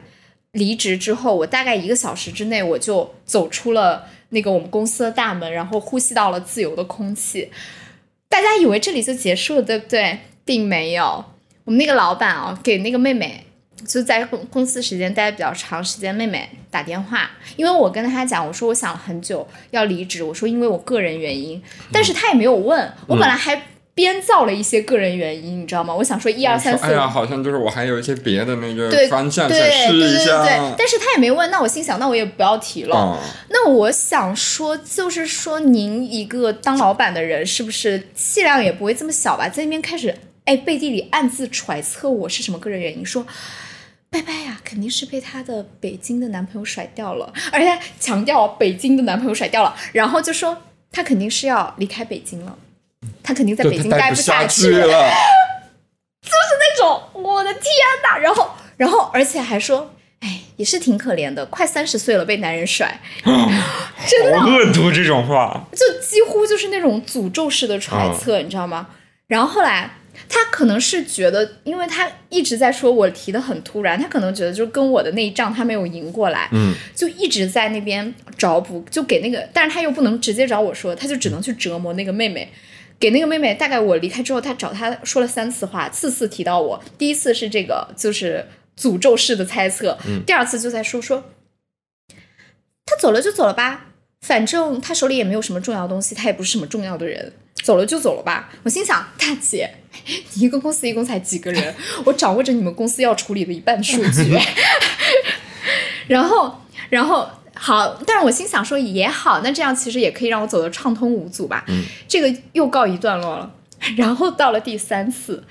[0.53, 7.51] 离职之后，我大概一个小时之内，我就走出了那个我们公司的大门，然后呼吸到了自由的空气。
[8.29, 10.19] 大家以为这里就结束了，对不对？
[10.45, 11.25] 并没有。
[11.65, 13.45] 我们那个老板啊，给那个妹妹
[13.87, 21.63] 就在公公司时间待的比较长时间，妹妹打电话，因为我跟她讲，我说我想了很久要离职，我说因为我个人原因，
[21.93, 23.63] 但是她也没有问，我本来还
[23.95, 25.93] 编造了一些个人原因，你知道吗？
[25.95, 30.45] 我想说一二三四哎，呀，好像就是我还有一些别的那个对方向想对试一对对对下。
[30.45, 32.95] 对，但是她也没问，那我心想，那我也不要提了。
[32.95, 33.19] 哦，
[33.51, 39.49] 那我想说，就是说，您一个当老板的人，是不是气量也不会这么小吧？
[39.49, 40.15] 在那边开始，
[40.45, 43.27] 哎，背地里暗自揣测我是什么个人原因，说，
[44.11, 50.57] 拜拜呀、肯定是被她的北京的男朋友甩掉了，而且强调北京的男朋友甩掉了，然后就说
[50.91, 52.57] 她肯定是要离开北京了，
[53.23, 55.11] 她肯定在北京待不下去了。
[56.23, 57.63] 就 是那种，我的天
[58.03, 58.19] 呐！
[58.19, 65.67] 然后，然后，而且还说，哎，也是挺可怜的，快三十岁了被男人甩， 真的好恶毒这种话。
[65.73, 68.89] 就几乎就是那种诅咒式的揣测，你知道吗？
[69.29, 82.49] 然后后来他可能是觉得，因为他一直在说我提的很突然，他可能觉得就是跟我的那一仗他没有赢过来，嗯，就一直在那边找补，就给那个，但是他又不能直接找我说，他就只能去折磨那个妹妹。
[83.01, 86.83] 给那个妹妹，大概我离开之后，他找她说了三次话，次次提到我。
[86.99, 88.45] 第一次是这个，就是
[88.77, 91.23] 诅咒式的猜测；第二次就在说说，
[92.85, 98.51] 他走了就走了吧，反正他手里也没有什么重要东西，他也不是什么重要的人，走了就走了吧。
[98.63, 99.69] 我心想，大姐，
[100.35, 104.37] 你一个公司一共才几个人， 我掌握着你们公司要处理的一半数据。
[106.09, 111.65] 然后，然后好，但是我心想说也好，那这样其实也可以让我走得畅通无阻吧。
[111.69, 113.53] 嗯，这个又告一段落了。
[113.97, 115.45] 然后到了第三次，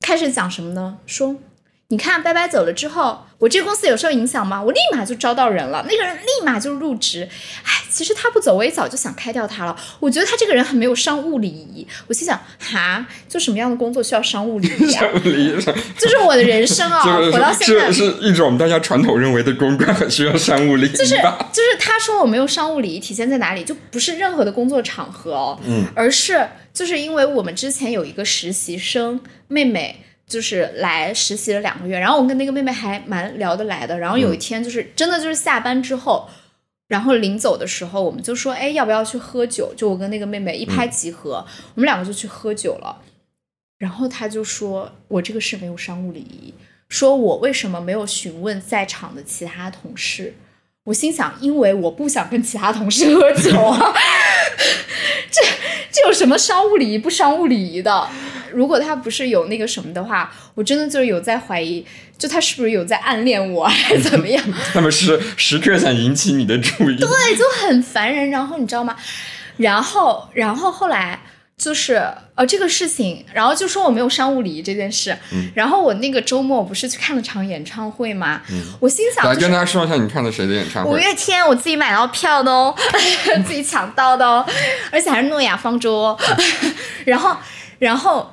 [0.00, 0.98] 开始讲什么呢？
[1.06, 1.36] 说
[1.88, 4.60] 你看，拜拜走了之后，我这个公司有受影响吗？
[4.60, 7.28] 我立马就招到人了，那个人立马就入职。
[7.62, 9.76] 哎，其实他不走，我也早就想开掉他了。
[10.00, 11.86] 我觉得他这个人很没有商务礼仪。
[12.08, 15.04] 我心想，哈，就什么样的工作需要商务礼仪啊？
[15.22, 21.14] 这里是就是我的人生啊， 这活到现在是是一种大家传统认为的公关很需要商务礼仪就是？
[21.14, 30.02] 就是他说我没有商务礼仪体现在哪里，就不是任何的工作场合哦，嗯，而是就是因为我们之前有一个实习生妹妹。
[30.28, 33.98] 就是来实习了两个月，然后我跟那个妹妹还蛮聊得来的。
[33.98, 36.28] 然后有一天就是真的就是下班之后，
[36.88, 39.72] 然后临走的时候，我们就说，哎，要不要去喝酒？
[39.76, 43.02] 就我跟那个妹妹一拍即合，我们两个就去喝酒了。
[43.78, 46.52] 然后他就说我这个是没有商务礼仪，
[46.88, 50.34] 说我为什么没有询问在场的其他同事。
[50.84, 53.92] 我心想，因为我不想跟其他同事喝酒啊，
[55.30, 55.42] 这
[55.90, 58.08] 这有什么商务礼仪不商务礼仪的？
[58.56, 61.84] 如果他不是有那个什么的话，我真的就是有在怀疑，
[62.16, 64.42] 就他是不是有在暗恋我，还是 怎么样？
[64.72, 66.96] 他们是时刻想引起你的注意。
[66.96, 68.30] 对，就很烦人。
[68.30, 68.96] 然后你知道吗？
[69.58, 71.20] 然后，然后后来
[71.58, 72.02] 就是
[72.34, 75.14] 呃这个事情，然后就说我没有商务礼仪这件事。
[75.32, 78.40] 嗯然后我那个周末不是去看了场演唱会吗？
[78.80, 80.90] 我心想、就是，来跟大家说一下，你看的谁的演唱会？
[80.92, 82.74] 五月天我自己买到票的哦，
[83.46, 84.44] 自己抢到的哦，
[84.90, 86.18] 而且还是诺亚方舟哦。
[87.06, 87.36] 然后，
[87.78, 88.30] 然后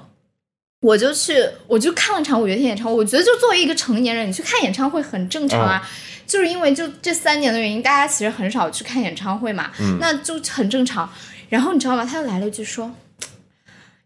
[0.84, 1.34] 我就去，
[1.66, 2.94] 我就看了场五月天演唱会。
[2.94, 5.82] 我觉得，就作为一个成年人，你去看演唱会很正常啊。
[6.28, 11.10] 就是因为就这三年的原因，大家其实很少去看演唱会嘛，嗯那就很正常。
[11.48, 12.06] 然后你知道吗？
[12.06, 12.92] 他又来了一句说：“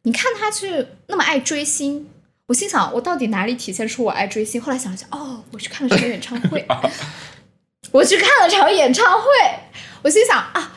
[0.04, 2.08] 你看他去那么爱追星。”
[2.48, 4.62] 我心想，我到底哪里体现出我爱追星？
[4.62, 6.63] 后来想了想，哦，我去看了场演唱会。
[7.92, 9.28] 我去看了场演唱会，
[10.04, 10.74] 我心想啊，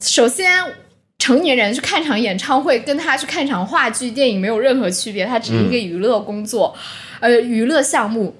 [0.00, 0.74] 首先
[1.18, 6.74] 成年人去看场演唱会，跟他去看场话剧、电影没有任何区别，它只是一个娱乐工作，
[7.20, 8.34] 呃，娱乐项目。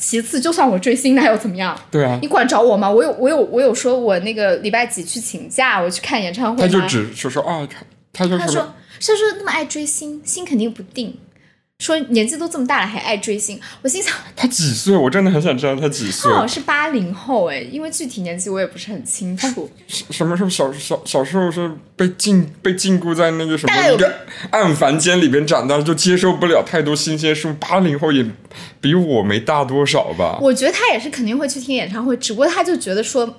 [0.00, 1.76] 其次，就算我追星，那又怎么样？
[1.90, 2.88] 对啊，你管着我吗？
[2.88, 6.62] 我有，我有，我有说我那个礼拜几去请假，我去看演唱会？
[6.62, 8.62] 他就只说说啊，他他就他说，
[9.00, 11.18] 他说那么爱追星，心肯定不定。
[11.78, 14.96] 说年纪都这么大了还爱追星，我心想他几岁？
[14.96, 16.38] 我真的很想知道他几岁他。
[16.38, 19.70] 好像是八零后哎，因为具体年纪我也不是很清楚。
[19.86, 24.12] 什么什么小小小时候是被禁被禁锢在那个什么一个
[24.50, 27.54] 暗房间里边长大，就接受不了太多新鲜事物。
[27.60, 28.26] 八零后也
[28.80, 30.36] 比我没大多少吧？
[30.42, 33.36] 我觉得他也是肯定会去听演唱会，只不过他就觉得说，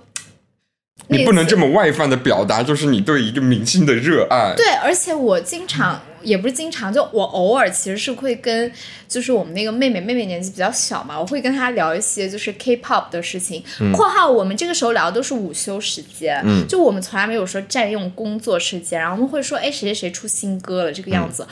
[1.10, 4.54] 你不能这么么外放的表达，就是你对一个明星的热爱。
[4.56, 8.72] 对，而且我经常也不是经常，就我偶尔其实是会跟
[9.08, 13.64] 就是我们那个妹妹，妹妹年纪比较小嘛，我会跟她聊一些就是 K-pop 的事情。
[13.94, 21.48] 括号我们这个时候聊的都是午休时间，嗯就我们从来没有说占用工作时间，然后我们会说，哎，谁谁谁出新歌了这个样子。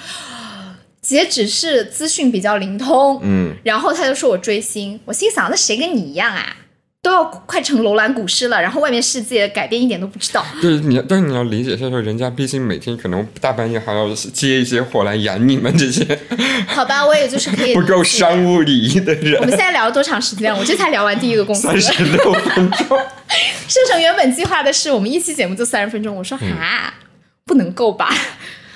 [1.02, 6.58] 截止是资讯比较灵通，嗯，然后他就说我追星，我心想那谁跟你一样啊？
[7.02, 10.46] 都要快成楼兰古尸了，然后外面世界改变一点都不知道。
[10.62, 16.20] 对，你要，但是你要理解一下，说人家毕竟每天可能大半夜还要接一些活来养你们这些
[16.68, 19.50] 好吧，我也就是可以 不够商务礼仪的人我们。
[19.50, 20.54] 现在聊了多长时间？
[20.54, 21.68] 我这才聊完第一个公司。
[21.68, 22.88] 三十六分钟，
[23.70, 26.94] 盛盛原本计划的是我们一期节目就三十分钟，我说哈，
[27.46, 28.14] 不能够吧？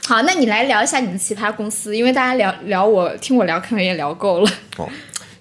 [0.07, 4.51] 好，那你来聊一下你的其他公司，因为大家聊聊我听我聊可能也聊够了。
[4.77, 4.89] 哦，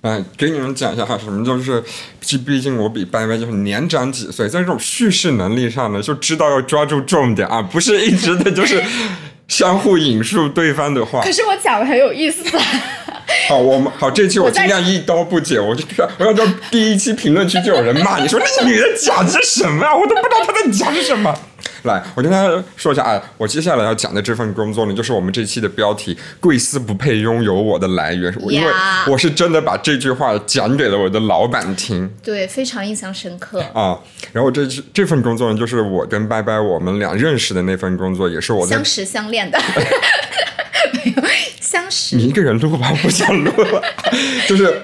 [0.03, 1.82] 嗯，给你们讲一下哈，什么就是，
[2.20, 8.82] 毕毕竟我比拜拜就是年长几岁，在这种叙事能力上呢，就知道要抓住重点啊，不是一直的就是
[9.46, 11.30] 相互引述对方的话可。
[11.30, 12.64] 是我讲的很有意思，啊
[13.48, 15.84] 好，我们好，这期我尽量一刀不剪，我就
[16.18, 21.36] 我要到第一期评论区就有人骂你说那个女的讲的是什么啊，我都不知道她在讲什么。
[21.85, 28.70] 来，我跟大家说一下啊，我接下来要讲的这份工作呢，就是我们这期的标题“贵司不配拥有我的来源”，我因为
[29.07, 32.11] 我是真的把这句话讲给了我的老板听。
[32.22, 33.61] 对，非常印象深刻。
[33.72, 33.99] 啊，
[34.33, 39.59] 然后这这份工作呢，就是我跟拜拜我们俩认识的那份工作，也是我在相识相恋的，
[40.93, 41.22] 没有
[41.61, 43.83] 相识你一个人录吧，我不想录了。
[44.47, 44.83] 就是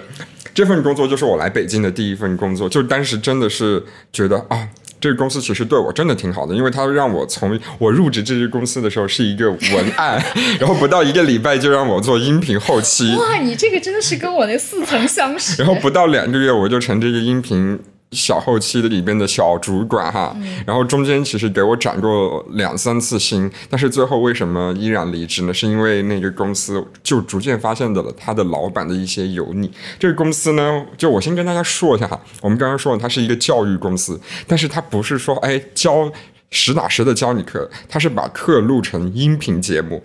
[0.55, 4.67] 这份工作，就是我来北京的第一份工作，就当时真的是觉得啊。
[5.07, 10.21] 这个公司其实对我真的挺好的，因为他让我从我入职这个公司的时候是一个文案，
[10.59, 15.63] 然后不到一个礼拜就让我做音频后期，哇，你这个真的是跟我那似曾相识。
[15.63, 17.79] 然后不到两个月我就成这个音频
[18.13, 20.35] 小后期的里边的小主管哈，
[20.65, 25.53] 然后中间其实给我涨过两三次薪，但是最后为什么依然离职呢？
[25.53, 29.71] 是因为那个公司就逐渐发现的了他的老板的一些油腻。
[29.99, 36.11] 这个公司呢，就我先跟大家说一下哈，我们刚刚说了，它是一个教育公司，但是它不是说哎教
[36.51, 40.03] 实打实的教你课，它是把课录成音频节目，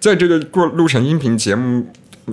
[0.00, 1.86] 在这个过录成音频节目。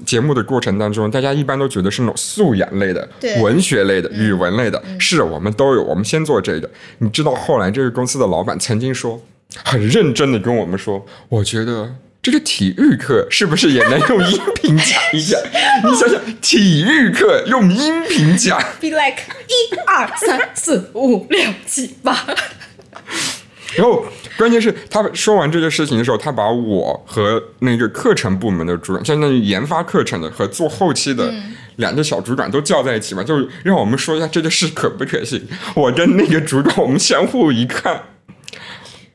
[0.05, 3.07] 节目的过程当中，大家一般都觉得是那种素养类的、
[3.41, 5.83] 文学类的、语文类的，是我们都有。
[5.83, 6.69] 我们先做这个。
[6.99, 9.21] 你知道后来这个公司的老板曾经说，
[9.63, 15.39] 很认真的跟我们说，我觉得这个体育课是不是也能用音频讲一讲？
[15.83, 22.27] 你想想，体育课用音频讲，Be like 一二三四五六七八，
[23.75, 24.03] 然后
[24.37, 31.33] 关键是他说完这个事情的时候，他把我和那个课程部门的主管，相当于研发课程的和做后期的
[31.75, 35.41] 两个小主管都叫在一起嘛，就让我们说一下这件事可不可行。
[35.75, 38.01] 我跟那个主管我们相互一看，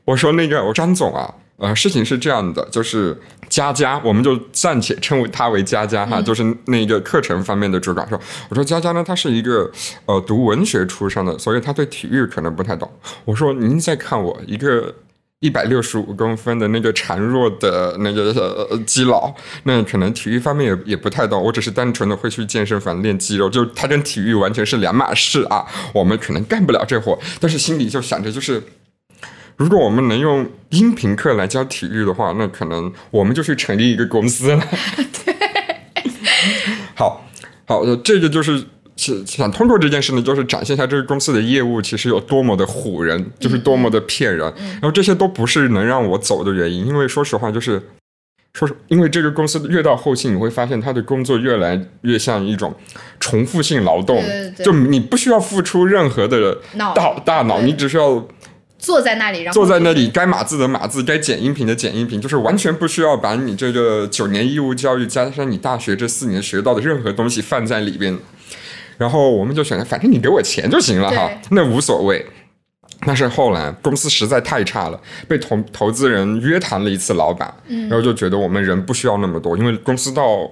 [0.05, 1.33] 我说那个我张总啊。
[1.57, 9.71] 呃，事情是这样的，就是佳佳，我们就暂且称为他为佳佳哈，就是那个课程方面的主管说，我说佳佳呢，她是一个
[10.05, 12.91] 呃读文学出身的，所以她对体育可能不太懂。
[13.23, 14.93] 我说您再看我一个
[15.39, 18.33] 一百六十五公分的那个孱弱的那个
[18.69, 19.33] 呃基佬，
[19.63, 28.61] 那可能体育方面也也不太懂，我只是单纯的会去健身房练肌肉，就他跟体育完全是两码事啊，我们可能干不了这活，但是心里就想着就是。
[29.57, 34.61] 如果我们能用音频课来教体育的话，那可能我们就去成立一个公司了。
[36.93, 37.25] 好，
[37.65, 38.61] 好，呃这个就是
[38.97, 44.53] 是想通过这件事呢，就是展现一下这个公司的业务其实有多么的唬人，就是多么的骗人。
[44.73, 47.81] 然后这些都不是能让我走的原因，因为说实话，就是
[48.53, 52.75] 说实，因为这个公司越到后期，你会发现他的工作越来越像一种
[53.21, 58.27] 重复性劳动，对对对就你不需要付出任何的脑大大脑，你只需要。
[58.85, 68.15] 坐在那里，然后坐在那里，该码字的码字，该剪音频的剪音频，就是完全不需要把你这个九年义务教育加上你大学这四年学到的任何东西放在里边。
[68.99, 72.23] 然后我们就选择，反正你给我钱就行了哈，那无所谓。
[73.07, 80.49] 但是后来公司实在太差了，被投投资人约谈了一次老板，然后就觉得我们人不需要那么多，因为公司到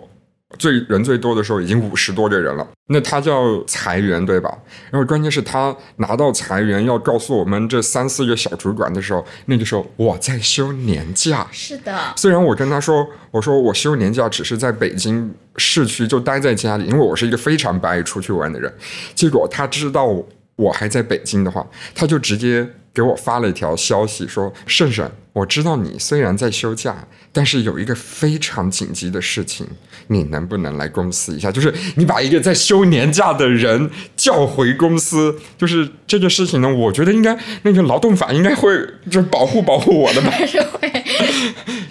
[0.57, 4.57] 最人最多的时候已经五十多个人了，那他叫裁员对吧？
[4.91, 11.47] 然后关键是他拿到裁员要告诉我们这三四个小主管的时候，那个时候我在休年假。
[11.51, 18.73] 是的，虽然我跟他说，我说我休年假只是在北京市区就待在家里，因为我是一个非常不爱出去玩的人。
[19.15, 20.07] 结果他知道
[20.55, 29.67] 我还在北京的话，他就直接给我发了一条消息说：“盛盛，我知道你虽然在休假，但是有一个非常紧急的事情。”
[30.07, 31.49] 你能不能来公司一下？
[31.49, 36.67] 就是你把一个在休年假的人叫回公司，就是这个事情呢？
[36.67, 38.69] 我觉得应该那个劳动法应该会
[39.09, 40.29] 就保护保护我的吧。
[40.45, 40.91] 是会，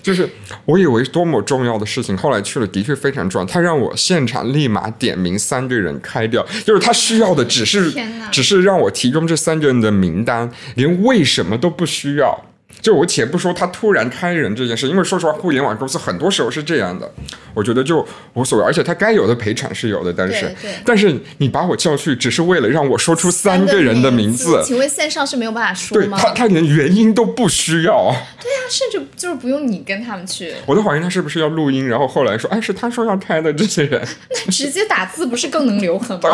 [0.03, 0.29] 就是
[0.67, 3.47] 我以为多么重要的事情，后来去了的确非常重要。
[3.47, 7.91] 他让我现场立马点名三个人开掉，就是他需要的只是
[8.31, 12.45] 只是让我提供这三个人的名单，连为什么都不需要。
[12.83, 17.09] 就我且不说他突然开人这件事，因为说实话，互联网公司很多时候是这样的，
[17.55, 18.05] 我觉得就
[18.35, 20.53] 无所谓，而且他该有的赔偿是有的，但是
[20.85, 26.19] 但是你把我叫去，只是为了让我说出三个人的名字，请问线上是没有办法说吗？
[26.19, 36.31] 他他连原因都不需要，对啊，甚至就是不用你跟他们去，我都怀疑他是不是要录音，然后后来说，哎，是他说要开的这些人，那直接打字不是更能留痕吗？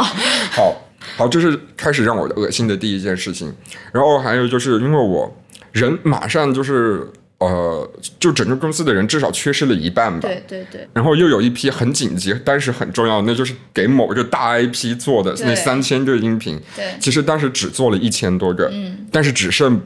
[0.50, 0.74] 好
[1.18, 3.54] 好，这是开始让我恶心的第一件事情，
[3.92, 5.30] 然后还有就是因为我。
[5.72, 7.06] 人马上就是
[7.38, 7.88] 呃，
[8.18, 10.28] 就整个公司的人至少缺失了一半吧。
[10.28, 10.88] 对对对。
[10.92, 16.60] 然后又有一批很紧急，但是很重要，那就是给某一个大 IP 做的那三千个音频。
[16.74, 16.94] 对。
[16.98, 19.80] 其实当时只做了一千多个，嗯，但是只剩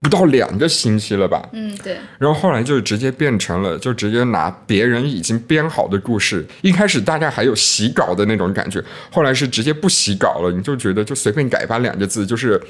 [0.00, 1.48] 不到两个星期了吧？
[1.54, 1.96] 嗯，对。
[2.18, 6.44] 然后后来就直接变成了，就直接拿别人已经编好的故事。
[6.60, 12.60] 一开始大概还有洗稿的那种感觉，后来是直接不洗稿了，你就觉得就随便改吧两个字，就是。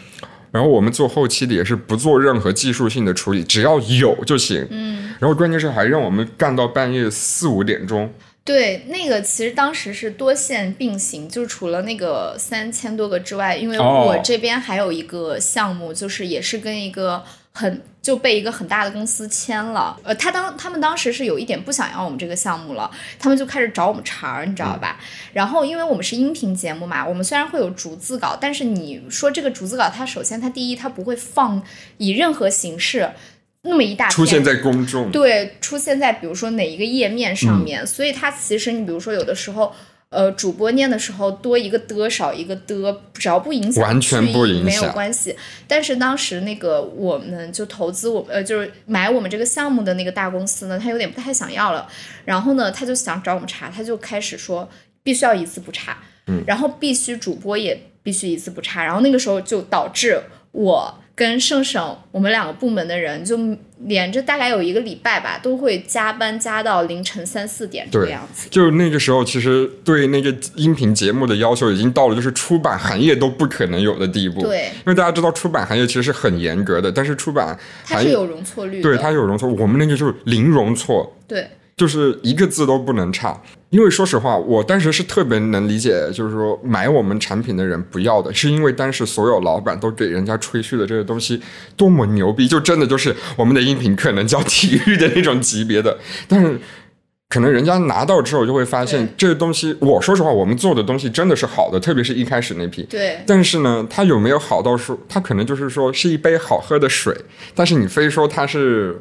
[0.50, 4.66] 然后我们做后期的也是不做任何技术性的处理，只要有就行。
[4.70, 5.14] 嗯。
[5.18, 8.12] 然后关键是还让我们干到半夜四五点钟。
[8.44, 17.22] 对，那个其实当时是多线并行，就是除了那个三千多个之外，因为我这边还有一个项目，就是也是跟一个。
[17.58, 22.88] 很就被一个很大的公司签了，呃，他当他们当时是有一点不想要我们这个项目了，
[23.18, 25.00] 他们就开始找我们茬儿，你知道吧？
[25.32, 31.60] 然后因为我们是音频节目嘛，我们虽然会有逐字稿，但是你说这个逐字稿，它首先它第一它不会放
[31.96, 33.10] 以任何形式
[33.62, 39.74] 那么一大出现在公众，对，出现在比如说哪一个页面上面，所以它其实你比如说有的时候。
[40.10, 45.36] 呃，主播念的时候多一个的，少一个的，只要不影响完全不影响没有关系。
[45.66, 51.86] 但是当时那个我们就投资我呃就是买我们这个项目的那个大公司呢，他有点不太想要了。
[52.24, 54.68] 然后呢，他就想找我们查，他就开始说
[55.02, 58.82] 必须要一字不差，嗯，然后必须主播也必须一字不差。
[58.84, 61.00] 然后那个时候就导致我。
[61.18, 63.36] 跟盛盛，我们两个部门的人就
[63.86, 68.48] 连着大概有一个礼拜吧，都会加班加到凌晨三四点这个样子。
[68.48, 74.42] 就是那个时候，其实对那个音频节目的要求已经到了就是出版行业都不可能有的地步。
[74.42, 81.16] 对，因为大家知道出版行业其实是很严格的，但是出版它是有容错率，对它有容错，我们那个就是零容错。
[81.26, 81.50] 对。
[81.78, 91.40] 就是一个字都不能差，因为说实话，我当时是特别能理解，就是说买我们产品的人不要的，是因为当时所有老板都给人家吹嘘的这个东西
[91.76, 96.58] 多么牛逼，就真的就是我们的音频可能叫体育的那种级别的，但是
[97.28, 107.16] 可能人家拿到之后就会发现这个东西，我说实话，我们做的东西真的是好的，特别是一开始那批，对，但是呢，它有没有好到说，它可能就是说是一杯好喝的水，
[107.54, 109.00] 但是你非说它是。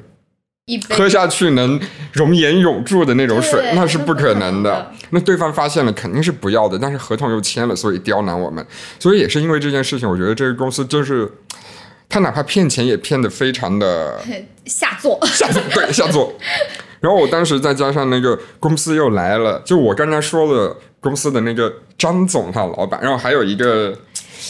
[0.89, 1.79] 喝下去能
[2.11, 4.91] 容颜永驻的那种水，那是不可能的。
[5.11, 6.77] 那对方发现了，肯定是不要的。
[6.77, 8.65] 但是合同又签了，所以刁难我们。
[8.99, 11.31] 所以也是因为这件事情，我觉得这个公司就是，
[12.09, 14.19] 他哪怕骗钱也骗得非常的
[14.65, 16.33] 下作，下作对下作。
[16.99, 23.97] 然后我当时再加上那个公司又来了，就我刚才说的公司的那个张总哈老板，然后还有一个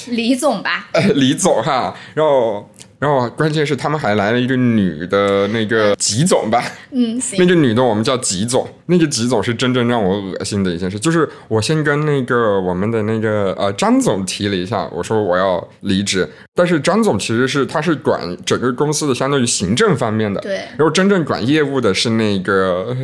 [0.07, 2.67] 李总吧， 李总哈，然后。
[2.99, 22.95] 然后关键是他们还来了一个女的那个吉总吧，嗯，那个女的我们叫吉总，那个吉总是真正让我恶心的一件事，就是我先跟那个我们的那个呃张总提了一下，我说我要离职，但是张总其实是他是管整个公司的相当于行政方面的，对，然后真正管业务的是那个。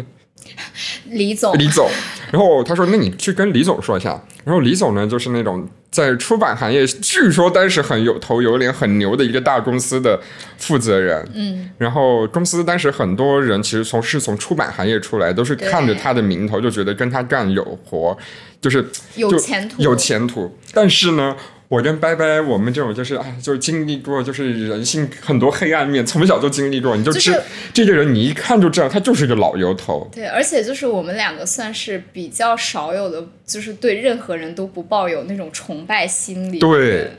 [1.09, 1.89] 李总，李总，
[2.31, 10.19] 然后他说：“那你去跟李总说一下。”然后李总呢，就是那种在出版行业，据说当时很有头有脸、很牛的一个大公司的
[10.57, 11.25] 负责人。
[11.35, 18.17] 嗯，然后公司当时很多人其实从是从出版行业出来，都是看着他的名头，就觉得跟他干有活，
[18.59, 18.83] 就是
[19.15, 20.57] 有前途，有前途。
[20.73, 21.35] 但是呢。
[21.73, 27.35] 我跟拜拜，我们这种就是啊，就是经历过，就是人性很多黑暗面，从小就经历过，你就知、
[27.73, 30.07] 这个人，你一看就知道他就是个老油头。
[30.13, 36.59] 对，而且就是我们两个算是比较少有的，就是对任何人都不抱有那种崇拜心理。
[36.59, 37.09] 对。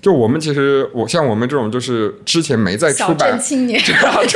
[0.00, 3.94] 就我们其实，我像我们这种就是之前没在出版青年， 出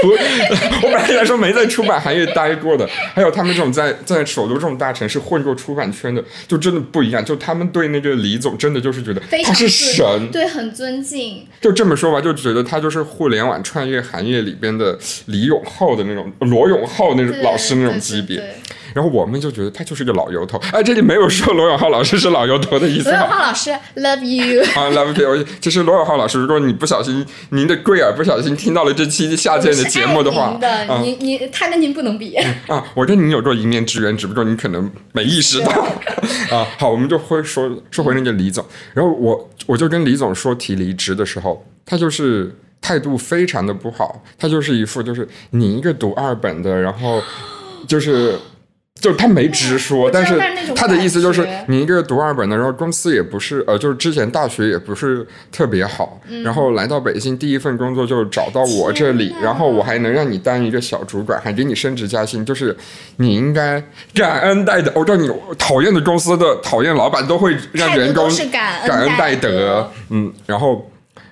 [0.83, 7.25] 我本来想说没在出版行业待过的，还有他们这种在在首都这种大城市混过出版圈的，就真的不一样。
[7.25, 11.47] 就他们对那个李总真的就是觉得他是神，对，很尊敬。
[11.61, 18.43] 就这么说吧，就觉得他就是互联网创业行业里边的李永浩的那种罗永浩那种老师那种级别。
[18.95, 23.11] 然后我们就觉得他就是个老油头，哎，这里没有说罗永浩老师是老油头的意思。
[23.11, 24.63] 罗永浩老师，love you。
[24.75, 25.45] 啊，love you。
[25.61, 32.35] 其实罗永浩老师，如果你不小心，您的贵耳不小心听到了这期下贱的节目的话，的，您您他跟您不能比。
[32.67, 35.71] 啊，我跟您有过一面之缘，只不过你可能没意识到。
[36.51, 38.65] 啊，好，我们就会说说回那个李总，
[38.95, 47.23] 然后我我就跟李总说提离职的时候，他就是态度非常的不好，他就是一副就是你一个读二本的，然后
[47.87, 48.39] 就是。
[49.01, 50.39] 就他没直说，但是
[50.77, 62.77] 他的意思就是你一个读二本的，然后公司也不是呃，就是之前大学也不是特别好，然后来到北京第一份工作就找到我这里，然后我还能让你当一个小主管，还给你升职加薪，就是
[63.17, 63.83] 你应该
[64.15, 64.93] 感恩戴德。
[64.95, 68.31] 我知道你讨厌的公司的讨厌老板都会让员工
[68.87, 70.91] 感恩戴德，嗯，然后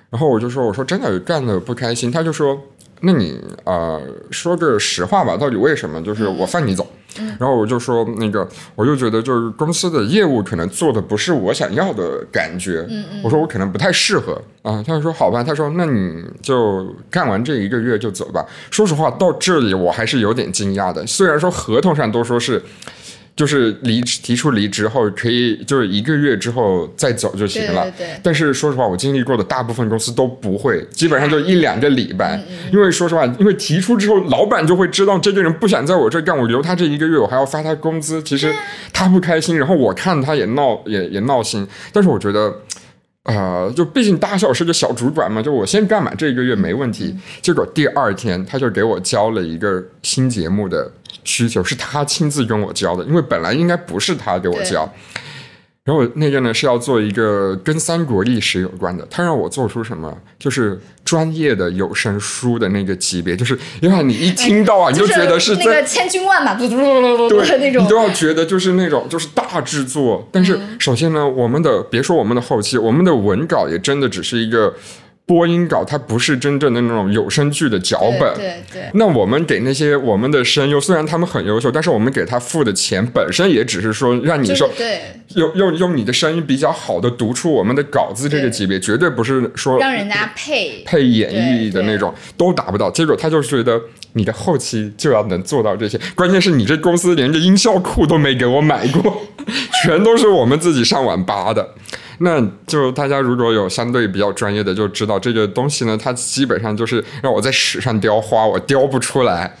[0.09, 2.59] 然后我就说我说真的干的不开心，他就说
[3.01, 6.01] 那你呃说个实话吧，到底为什么？
[6.01, 6.85] 就是我放你走。
[7.39, 12.85] 然后我就说那个，我就觉得就是公司的业务可能做的不是我想要的感觉。
[12.87, 13.21] 嗯嗯。
[13.23, 14.83] 我说我可能不太适合啊。
[14.85, 15.43] 他就说好吧。
[15.43, 18.45] 他说那你就干完这一个月就走吧。
[18.69, 21.05] 说实话，到这里我还是有点惊讶的。
[21.07, 22.61] 虽然说合同上都说是。
[23.39, 32.37] 就是离提出离职后可以就是一个月之后再走就行了，对但是说实话，我经历过的大部分公司都不会，基本上就一两个礼拜。
[32.69, 38.53] 因为说实话，因为提出之后，老板就会知道这个人不想在我这干，我留他这一个月，我还要发他工资，其实
[38.91, 41.65] 他不开心，然后我看他也闹也也闹心。
[41.93, 42.53] 但是我觉得，
[43.23, 47.15] 呃，就毕竟大小是个小主管嘛，就我先干满这一个月没问题。
[47.41, 50.91] 结果第二天他就给我交了一个新节目的。
[51.25, 54.89] 需求是他亲自跟我交的，因为本来应该不是他给我教。
[55.89, 70.29] 然后那个呢是要做一个跟三国历史有关的，他让我做出什么，就是专业的有声书的那个级别，就是因为你一听到啊，你就觉得是那个千军万马，嘟嘟嘟嘟嘟的那种，你都要觉得就是那种就是大制作。
[70.31, 74.71] 但是首先呢，我们的别说我们的后期，我们的文稿也真的只是一个。
[75.29, 78.89] 播音稿它不是真正的那种有声剧的脚本，对对。
[78.95, 85.01] 那我们给那些我们的声优，虽然他们很优秀，但是我们给他付的钱本身也只是说让你说，对，
[85.35, 92.89] 用用用你的声音比较好的读出我们的稿子这个级别，绝对不是说让人家配配演绎的那种都达不到。
[92.89, 93.79] 结果他就觉得
[94.13, 99.21] 你的后期就要能做到这些，关键是你这公司连个音效库都没给我买过，
[99.83, 101.75] 全都是我们自己上网扒的。
[102.21, 109.55] 那就大家如果有相对比较专业的，就知道这个东西呢，它基本上就是让我在屎上雕花，我雕不出来，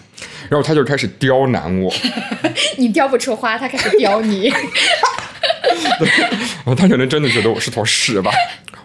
[0.49, 1.93] 然后他就开始刁难我。
[2.77, 4.51] 你雕不出花，他开始刁你。
[6.65, 8.31] 哦，他可能真的觉得我是坨屎吧。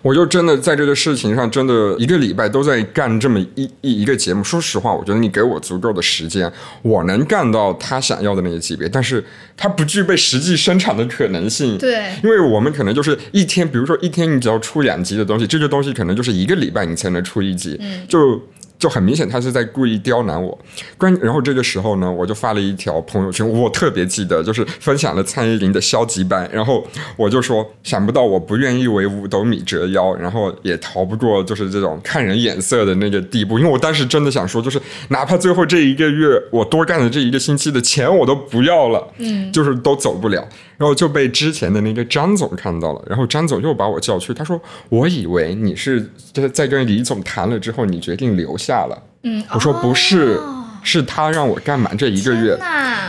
[0.03, 4.45] 我就真的在这个事情上，真的一个礼拜都在干这么一一一个节目。
[4.45, 6.53] 说实话，我觉得你给我足够的时间，
[6.83, 9.25] 我能干到他想要的那个级别，但是
[9.57, 11.79] 他不具备实际生产的可能性。
[11.79, 17.79] 对，因为我们可能就是一天，比如说一天你只要出两集的东西，这个东西可能就是一个礼拜你才能出一集。
[17.81, 18.43] 嗯，就。
[18.85, 20.59] 就很明显，他是在故意刁难我。
[20.99, 26.47] 关，然后这个时候呢，我就发了一条朋友圈，我特别记得，就是分享了蔡依林的消极版。
[26.53, 33.59] 然后我就说，想不到我不愿意为五斗米折腰，然后也逃不过就是这种看人眼色的那个地步。
[33.59, 34.79] 因为我当时真的想说，就是
[35.09, 40.47] 哪怕最后这一个月我多干了这一个星期的钱，我都不要了，嗯，就是都走不了。
[40.77, 44.61] 然后就被之前的那个张总看到了，然后张总又把我叫去，他说
[44.91, 46.01] ：“我以为你是
[46.33, 50.37] 就是在跟李总谈了之后，你决定留下了。”嗯，我说不是，
[50.83, 52.59] 是他让我干满这一个月。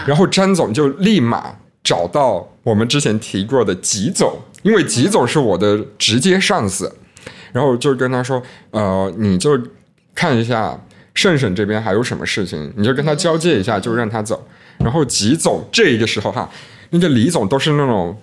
[0.05, 6.95] 然后张总就立马找到我们之前提过的吉总，因为吉总是我的直接上司，
[7.51, 8.39] 然后就跟他说
[8.69, 9.59] ：“呃，你就
[10.13, 10.79] 看一下
[11.15, 14.47] 盛盛这边还有什么事情，你就跟他交接一下，就让他走。”
[14.77, 16.47] 然后吉总这个时候哈。
[16.95, 18.17] 那个李总都是那种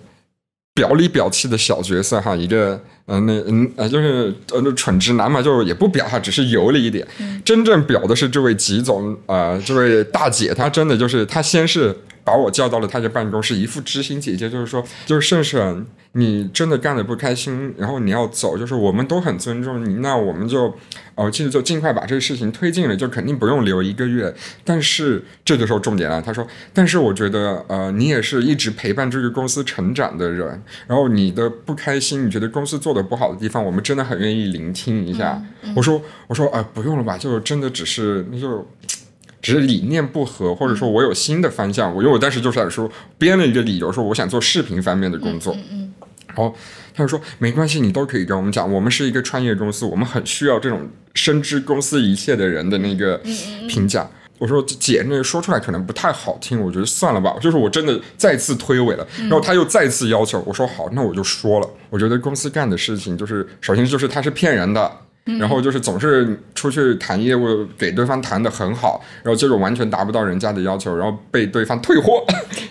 [0.73, 7.07] 表里表气的小角色哈，一个嗯那嗯呃就是呃那蠢直男嘛，就也不表哈，只是油了一点。
[7.45, 20.73] 真正表的是这位吉总啊，这位大姐，她真的就是她先是把我叫到了他的办公室，一副知心姐姐，就是说，就是盛盛，你真的干的不开心，然后你要走，就是我们都很尊重你，那我们就，
[21.15, 24.33] 哦，其实就尽快把这个事情推进了，就肯定不用留一个月。
[24.63, 35.41] 但是这个时候重点了，他说，但是我觉得，呃，你也是一直陪伴这个公司成长的人，然后你的不开心，你觉得公司做的不好的地方，我们真的很愿意聆听一下。
[35.75, 38.65] 我说，我说，呃，不用了吧，就真的只是那就。
[39.43, 42.89] 只是理念不合，或者说我有新的方向，我因为我当时就是想说
[43.19, 45.53] 编了一个理由，说我想做视频方面的工作。
[45.53, 45.93] 嗯嗯。
[46.27, 46.55] 然后
[46.95, 53.21] 他就说没关系，你都可以跟我们讲，我们是一个创业公司，我们很需要这种深知公司一切的人的那个
[53.67, 54.09] 评价。
[54.39, 57.35] 我说姐，那个说出来可能不太好听，我觉得算了吧。
[57.39, 61.69] 就是我真的再次推诿了，然后他又再次要求，我说好，那我就说了。
[61.89, 64.91] 我觉得公司干的事情就是，首先就是他是骗人的。
[65.25, 72.23] 然后就是总是出去谈业务，给对方谈的很好，然后结果完全达不到人家的要求，然后被对方退货，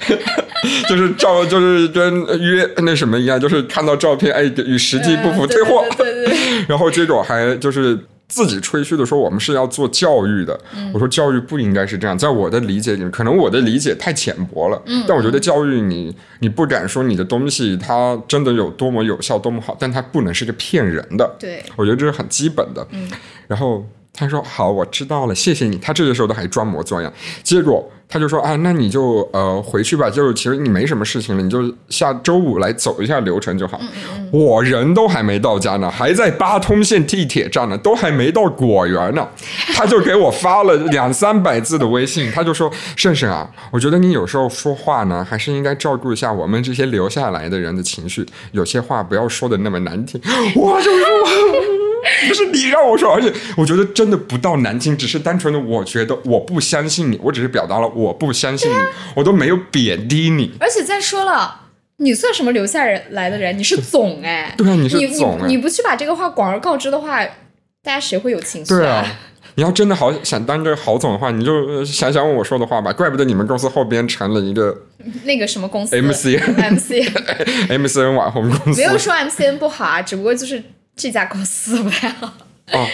[0.89, 6.37] 就是照就是跟约那什么一样，就是看到照片，哎，与实际不符，退货，对对，
[6.69, 7.99] 然后结果还就是。
[8.33, 10.59] 自己吹嘘的说我们是要做教育的，
[10.95, 22.87] 我说教育不应该是这样，在我的理解里面，可能我的理解太浅薄了，但我觉得教育你你不敢说你的东西它真的有多么有效多么好，但它不能是个骗人的，对我觉得这是很基本的。
[23.47, 25.77] 然后他说好，我知道了，谢谢你。
[25.77, 27.13] 他这个时候都还装模作样，
[27.43, 27.87] 结果。
[28.13, 33.81] 他就说啊，那你就呃回去吧，就是其实你没什么事情了，你就下周五来走一下流程就好。
[34.31, 39.27] 我人都还没到家呢，还在八通线地铁站呢，都还没到果园呢，
[39.75, 50.21] 他就给我发了两三百字的微信，他就说：“盛盛啊，我觉得你有时候说话呢，还是应该照顾一下我们这些留下来的人的情绪，有些话不要说的那么难听。
[50.55, 51.82] ”我就说。
[52.29, 58.75] 不是你让我说，而且我觉得真的不到难听，只是单纯的我觉得我不相信你，我只是表达了我不相信你，
[59.15, 60.53] 我都没有贬低你。
[60.59, 63.57] 而且再说了，你算什么留下人来的人？
[63.57, 69.07] 你是总哎，对啊，你是总你不去把这个话广而告之的话，大家谁会有情绪啊？
[69.55, 72.93] 你要真的好想当这个郝总的话，你就想想我说的话吧。
[72.93, 74.77] 怪不得你们公司后边成了一个
[75.25, 77.01] 那个什么公司，M C M C
[77.69, 78.81] M C N 网红公司。
[78.81, 80.63] 没有说 M C N 不好啊，只不过就是。
[80.95, 82.33] 这家公司不太好
[82.73, 82.87] 哦，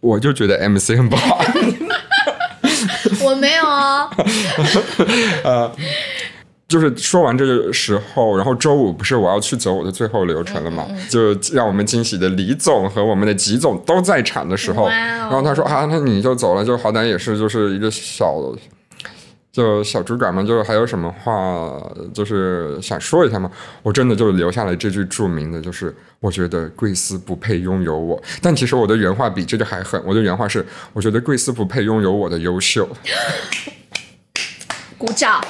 [0.00, 1.40] 我就觉得 MC 很不好。
[3.22, 4.08] 我没有啊。
[5.44, 5.72] 呃，
[6.68, 10.86] 就是说完这个时候，然后周五不是我要去走我的最后流程了嘛？
[11.08, 18.34] 就让我们惊喜的李总和我们的吉总都在场的时候，然后他说啊，那你就走了，就好歹也是就是一个小。
[19.58, 21.82] 就小主管们，就还有什么话，
[22.14, 23.50] 就是想说一下吗？
[23.82, 28.22] 我真的就留下了这句著名的，就是我觉得贵司不配拥有我。
[28.40, 32.88] 但其实我的原话比这个还狠，我的原话是，我觉得贵司不配拥有我的优秀。
[34.96, 35.44] 鼓掌！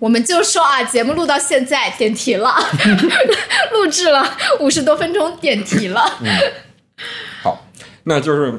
[0.00, 2.56] 我们就说啊，节目录到现在点题了，
[3.72, 6.02] 录制了五十多分钟，点题了。
[6.22, 6.28] 嗯，
[7.44, 7.64] 好，
[8.02, 8.58] 那就是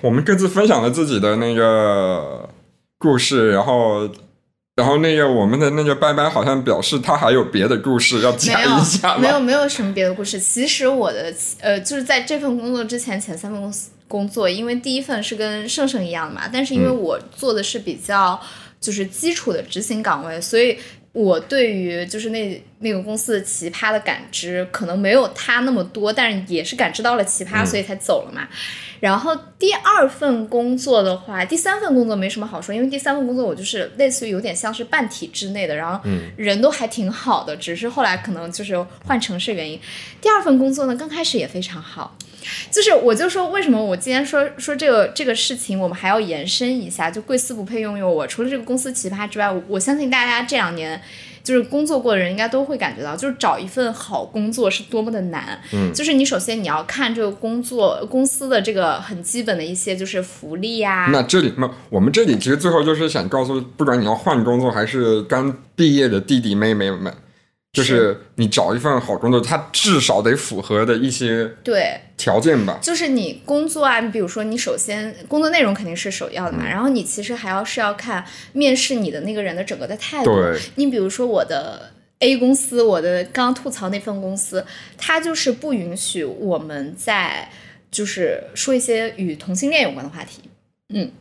[0.00, 2.48] 我们各自分享了自己的那个。
[2.98, 4.08] 故事，然后，
[4.74, 10.38] 然后那个我们的那个拜拜好像表示他还有别的故事要讲一下没有，没有什么别的故事。
[10.40, 13.72] 其实我的呃，就是在这份工作之前，前三份
[14.08, 18.40] 工作，因为第一份是跟盛盛一样的嘛，但是因为我做的是比较
[18.80, 20.78] 就是基础的执行岗位，所以
[21.18, 28.46] 我对于就是那那个公司的奇葩的感知可能没有他那么多，但是也是感知到了奇葩，所以才走了嘛。
[29.00, 36.00] 然后第二份工作的话，第三份工作没什么好说，因为第三份工作我就是类似于有点像是半体制内的，然后
[36.36, 39.80] 人都还挺好的，只是后来可能就是换城市原因。
[40.20, 42.16] 第二份工作呢，刚开始也非常好，
[42.70, 48.26] 就是我就说为什么我今天说说这个这个事情，我们还要延伸一下，就贵司不配拥有我。
[48.26, 51.00] 除了这个公司奇葩之外，我相信大家这两年。
[51.44, 55.58] 就是工作过的人应该都会感觉到，就是找一份好工作是多么的难。
[55.72, 61.08] 嗯，就是你首先你要看这个工作公司的这个很基本的一些就是福利呀。
[61.10, 67.14] 那这里那，我们这里其实最后就是想告诉，不管你要换工作还是刚毕业的弟弟妹妹们。
[67.70, 72.78] 就是你找一份好工作，它至少得符合的一些对条件吧。
[72.82, 80.32] 就是你工作啊，你比如说你首先工作内容肯定是首要的嘛，然后你其实还要是要看面试你的那个人的整个的态度。
[80.76, 84.64] 你比如说我的 A 公司，我的刚吐槽那份公司，
[84.96, 87.50] 它就是不允许我们在
[87.90, 90.40] 就是说一些与同性恋有关的话题。
[90.88, 91.12] 嗯，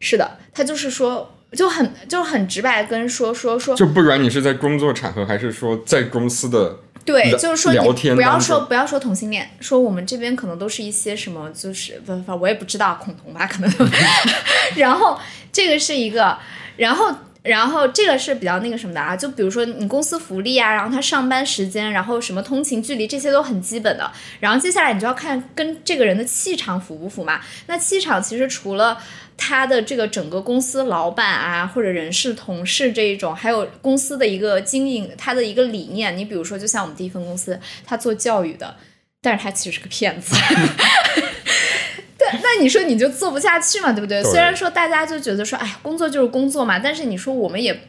[0.00, 1.36] 是的，他就是说。
[1.52, 13.90] 就很就很直白跟说说说，就不管你是在工作场合还是说在公司的对，就是说聊天，不要说不要说同性恋，说我们这边可能都是一些什么，就是不不，我也不知道恐同吧，可能。
[14.76, 15.18] 然后
[15.50, 16.38] 这个是一个，
[16.76, 24.08] 然后然后这个是比较那个什么的啊，就比如说你公司福利啊，然后他上班时间，然后什么通勤距离，这些都很基本的。
[24.38, 27.40] 然后接下来你就要看跟这个人的气场符不符嘛。
[27.66, 28.98] 那气场其实除了
[29.42, 36.14] 他的这个整个公司老板啊，或者人事同事这一种，还有公司的一个经营，他的一个理念。
[36.16, 38.76] 你比如说，就像我们第一份公司，他做教育的，
[39.22, 40.36] 但是他其实是个骗子。
[42.18, 44.22] 对，那你说你就做不下去嘛，对不对？
[44.22, 47.80] 虽然说大家就觉得说，哎，工作就是工作嘛，但是你说我们也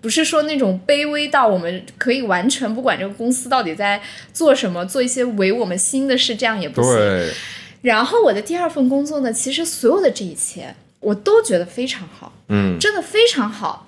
[0.00, 4.00] 不是说那种卑微到我们可以完全不管这个公司到底在
[4.32, 7.30] 做什么，做一些违我们心的事，这样也不行。
[7.82, 10.74] 然后我的第二份工作呢，其实所有的这一切
[11.04, 13.86] 我都觉得非常好，嗯，真的非常好。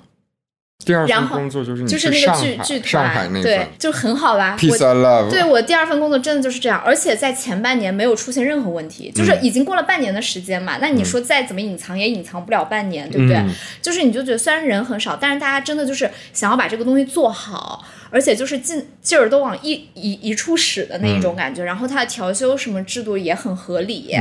[0.84, 4.56] 第二份工作就是就是那个剧剧团，对，就很好吧。
[4.56, 5.30] Peace and love。
[5.30, 10.76] 对我第二份工作真的就是这样，而且在前半年没有出现任何问题，就是已经过了半年的时间嘛。
[10.80, 13.42] 那你说再怎么隐藏也隐藏不了半年，对不对？
[13.80, 21.64] 就是你就觉得虽然人很少，但是大家真的就是想要把这个东西做好，而且就是劲劲儿都往一一一处使的那一种感觉。
[21.64, 24.14] 然后他的调休什么制度也很合理。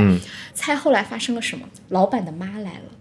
[0.53, 1.67] 猜后来发生了什么？
[1.89, 2.95] 老板的妈来了，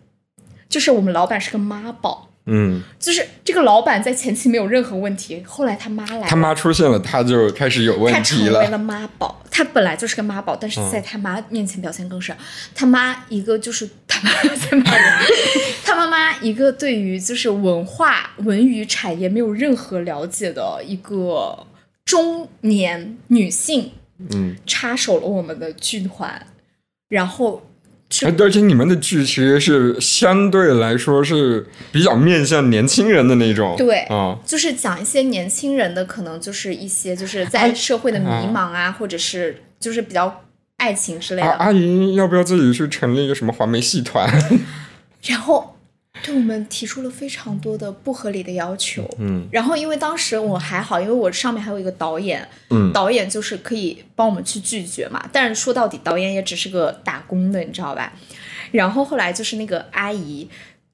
[0.69, 2.29] 就是我们老板是个妈宝。
[2.47, 8.61] 嗯，就是这个老板在前期没有任何问题，后来他妈来，他妈出现了，他就开始有问题了。
[8.61, 12.37] 他成为了妈宝，他本来就是个妈宝，但是在他妈面前表现更是，
[12.75, 15.13] 他妈一个就是他妈在骂人，
[15.85, 21.67] 他妈妈一个对于就是文化文娱产业没有任何了解的一个
[22.05, 23.93] 中年女性，
[24.33, 26.47] 嗯，插手了我们的剧团，
[27.09, 27.63] 然后。
[28.23, 40.43] 而且你们的剧其实是相对来说是比较面向年轻人的那种，对，啊，就是讲一些年轻人的，可能就是一些就是在社会的迷茫啊，或者是就是比较
[40.77, 41.51] 爱情之类的。
[41.53, 44.29] 阿姨要不要自己去成立一个什么黄梅戏团？
[45.27, 45.74] 然后。
[46.25, 55.23] 对我们提出了非常多的不合理的要求，嗯，然后因为当时我还好，因为我上面还有一个导演，嗯，导演就是可以帮我们去拒绝嘛。
[55.31, 58.15] 但是说到底，导演也只是个打工的，你知道吧？
[58.71, 60.49] 然后后来就是那个阿姨，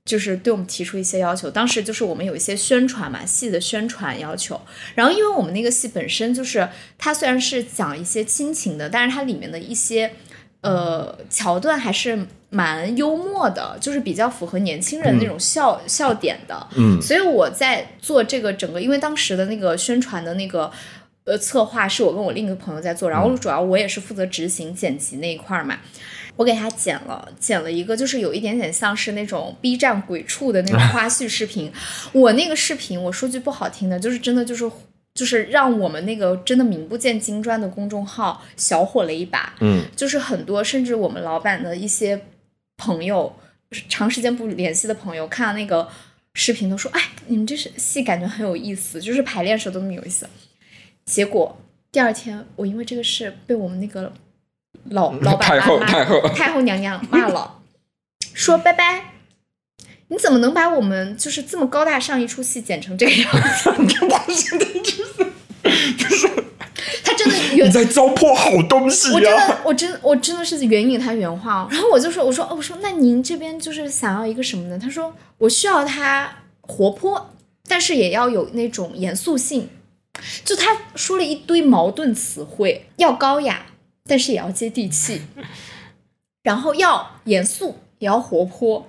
[0.04, 1.48] 就是对我们提出一些要求。
[1.48, 4.60] 当时就是我们有一些宣传嘛，戏的宣传要求。
[4.96, 6.68] 然后因为我们那个戏本身就是
[6.98, 10.10] 它虽然是讲一些亲情的，但是它里面的一些。
[10.62, 16.66] 呃，桥段还是蛮幽默的，就是比较符合年轻人那种笑笑点的。
[16.76, 20.70] 嗯，所以我在做这个整个，因为当时的那个宣传的那个
[21.24, 25.78] 呃策划是我跟我另一个朋友在做，然后主要我也是负责执行剪辑那一块儿嘛。
[26.36, 31.72] 我给他剪了，剪了一个就是有一点点像是那种 B 站鬼畜的那种花絮视频。
[32.12, 34.70] 我那个视频，我说句不好听的，就是真的就是。
[35.20, 42.24] 就是让我们那个真的名不见经传的公众号小火了一把，嗯，就是很多甚至我们老板的一些
[42.78, 43.36] 朋友，
[43.86, 45.86] 长时间不联系的朋友，看到那个
[46.32, 50.26] 视频都说：“哎，你们这是戏感觉很有意思，就是排练时候都那么有意思。”
[51.04, 51.60] 结果
[51.92, 54.10] 第二天，我因为这个事被我们那个
[54.84, 57.60] 老 老板太后太后太后娘娘骂了，
[58.32, 59.19] 说拜拜。
[60.10, 63.70] 你怎么能把我们就是这么高大上一出戏剪成这个样子？
[67.04, 67.34] 他真的
[67.64, 69.14] 你在糟粕好东西呀！
[69.14, 71.60] 我真的，我真我真的是援引他原话。
[71.62, 74.78] 哦然后我就说，我说哦，我说那您这边就是想要一个什么呢？
[74.78, 77.30] 他说我需要他活泼，
[77.68, 79.68] 但是也要有那种严肃性。
[80.44, 83.66] 就他说了一堆矛盾词汇，要高雅，
[84.06, 85.22] 但是也要接地气，
[86.42, 88.88] 然后要严肃，也要活泼。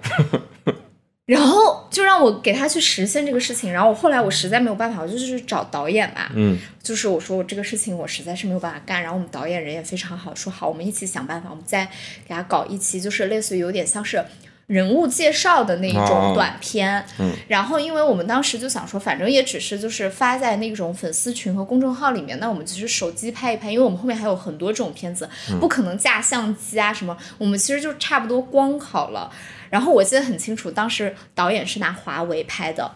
[1.32, 11.86] 然后就让我给他去实现这个事情，然后我后来我实在没有办法，我就去找导演嘛，嗯，就是我说我这个事情我实在是没有办法干，然后我们导演人也非常好，说好我们一起想办法，我们再
[12.28, 14.22] 给他搞一期，就是类似于有点像是
[14.68, 25.30] 人物介绍的那一种短片，嗯，然后因为我们当时就想说，反正也只是就是发在那种粉丝群和公众号里面，那我们其实手机拍一拍，因为我们后面还有很多这种片子，
[25.62, 29.32] 不可能架相机啊什么，我们其实就差不多光好了。
[29.72, 32.92] 然后我记得很清楚，当时导演是拿华为拍的，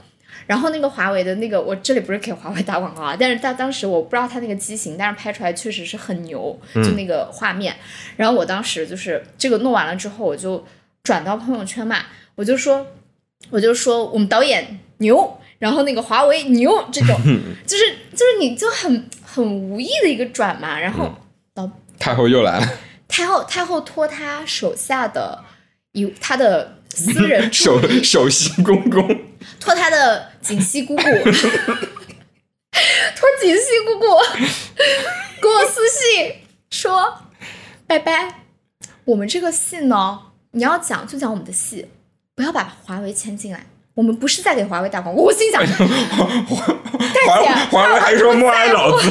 [0.45, 7.73] 然后那个华为的那个，我这里不是给华为打广告啊， 但是他当时我不知道他那个机型，但是拍出来确实是很牛，就那个画面。
[8.17, 10.63] 然后我当时就是这个弄完了之后，我就
[11.01, 12.85] 转到朋友圈嘛，我就说，
[13.49, 17.17] 我就说我们导演牛，然后那个华为牛，这种
[17.65, 21.09] 就是就是你就很很无意的一个转嘛，然后
[21.53, 22.67] 导太后又来了，
[23.07, 25.41] 太后太后托他手下的。
[25.95, 29.07] 以他的私人首首席公公
[29.59, 31.09] 托他的锦溪姑姑， 托
[33.41, 34.05] 锦溪姑姑
[35.41, 36.35] 给我私信
[36.69, 37.21] 说
[37.87, 38.41] ：“拜拜，
[39.05, 40.19] 我们这个戏呢，
[40.51, 41.87] 你要讲就讲我们的戏，
[42.35, 43.65] 不要把华为牵进来。
[43.93, 45.21] 我们不是在给华为打广告。
[45.21, 45.65] 我心想，
[47.25, 47.41] 华
[47.71, 49.09] 华为还说默哀老子，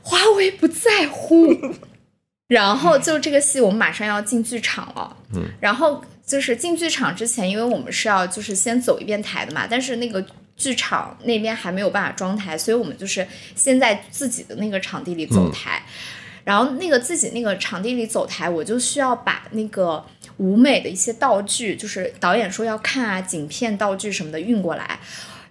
[0.00, 1.48] 华为不在乎。
[2.48, 5.16] 然后就这个戏，我们马上要进剧场了。
[5.34, 10.24] 嗯，然后就是进剧场之前，因为我们是要就是先走一遍台的嘛，但是那个
[10.56, 13.26] 剧场那边还没有办法装台，所以我们就是
[13.56, 15.82] 先在自己的那个场地里走台。
[16.44, 20.04] 然后那个自己那个场地里走台，我就需要把那个
[20.36, 25.00] 舞美的一些道具，就是导演说要看啊，景片道具什么的运过来。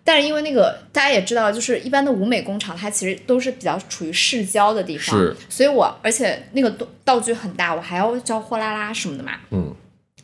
[0.04, 5.18] 但是因为那个大家也知道，就是一般的舞美工厂，它其实都是比较处于市郊的地方，
[5.50, 6.70] 所以我而且那个
[7.06, 9.74] 道具很大，我还要叫货拉拉什么的嘛，嗯，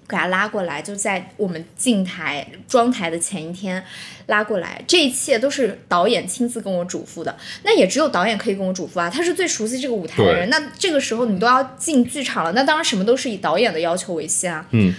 [0.08, 3.82] 给他拉过来，就在我们进台装台的前一天
[4.26, 7.38] 拉过来，这一切都是导演亲自跟我嘱咐的。
[7.64, 10.50] 那也只有导演可以跟我嘱咐啊，他是最熟悉这个舞台的人。
[10.50, 14.94] 那这个时候你都要进剧场了，那当然什么都是以导演的要求为先啊，嗯，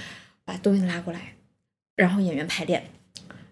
[0.47, 1.35] 把东西拉过来，
[1.97, 2.83] 然后演员排练。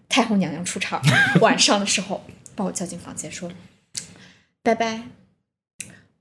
[0.09, 1.01] 太后娘娘出场，
[1.39, 3.49] 晚上的时候把我叫进房间说
[4.61, 5.03] ：“拜拜。”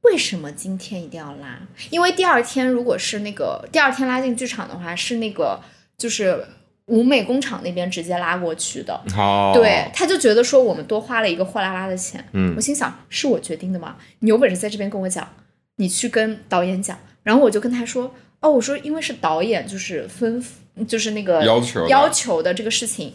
[0.03, 1.59] 为什么今天一定要拉？
[1.91, 5.61] 因为第二天如果是那个第二天拉进剧场的话，是那个
[5.99, 6.47] 就是
[6.87, 8.99] 舞美工厂那边直接拉过去的。
[9.17, 12.25] 哦，对，他就觉得说我们多花了一个货拉拉的钱。
[12.33, 13.97] 嗯，我心想是我决定的吗？
[14.21, 15.29] 你有本事在这边跟我讲，
[15.77, 16.97] 你去跟导演讲。
[17.25, 23.13] 然后我就跟他说：“哦，我说因为是导演就是吩咐，就是那个要求要求的这个事情。”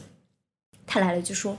[0.86, 1.58] 他来了就说：“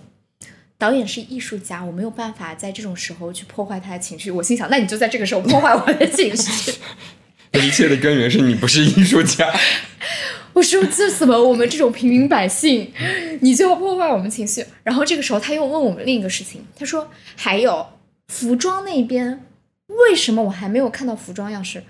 [0.79, 6.73] 导演是艺术家，我没有办法在这种时候去破坏他的情绪。”我心想：“那你就在这个时候破坏我的情绪。
[7.55, 9.49] ”一切的根源是你不是艺术家。
[10.55, 12.93] 我说：“这怎么我们这种平民百姓，
[13.41, 17.87] 你就要破坏我们情绪？”然后这个时候他又问我们另一个事情，他说：“还有
[18.29, 19.45] 服装那边，
[19.87, 21.83] 为什么我还没有看到服装样式？”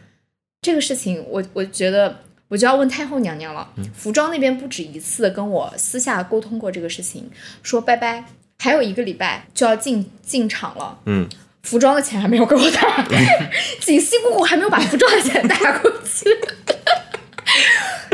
[0.62, 2.20] 这个事情，我我觉得。
[2.48, 3.68] 我就要问太后娘娘了。
[3.94, 7.30] 服装那边不止一次跟我私下沟通过这个事情，
[7.62, 8.24] 说拜拜，
[8.58, 10.98] 还有一个礼拜就要进进场了。
[11.06, 11.28] 嗯，
[11.62, 13.04] 服装的钱还没有给我打，
[13.80, 16.28] 锦溪姑姑还没有把服装的钱打过去。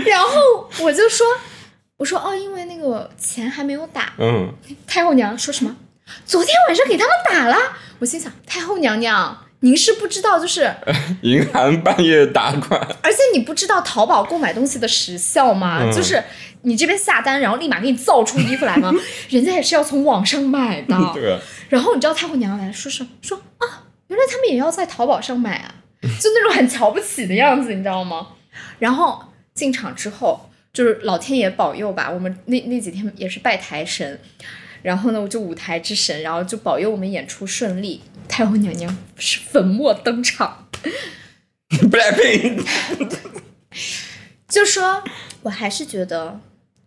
[0.07, 1.27] 然后我就说，
[1.97, 4.15] 我说哦，因为那个钱还没有打。
[4.19, 4.53] 嗯，
[4.87, 5.77] 太后娘说什么？
[6.25, 7.57] 昨天晚上给他们打了。
[7.99, 9.47] 我心想，太后娘娘。
[9.61, 10.75] 您是不知道，就是
[11.23, 15.91] 银行半夜打款，而且你不知道淘宝购买东西的时效吗？
[15.93, 16.23] 就是
[16.63, 18.93] 你这边下单，然后立马给你造出衣服来吗？
[19.29, 20.97] 人家也是要从网上买的。
[21.15, 21.39] 对。
[21.69, 23.11] 然后你知道太后娘娘来说什么？
[23.23, 28.29] 说啊，原来他们也要在淘宝上买啊，就那种很瞧不起的样子，你知道吗？
[28.79, 29.23] 然后
[29.55, 34.19] 进场之后，就是老天爷保佑吧，我们那那几天也是拜财神。
[34.83, 38.03] 然后呢，我就舞台之神，然后就保佑我们演出顺利。
[38.29, 40.69] 太后娘娘是粉墨登场
[41.69, 42.65] ，Blackpink，
[44.49, 45.03] 就说
[45.43, 46.41] 我还是觉得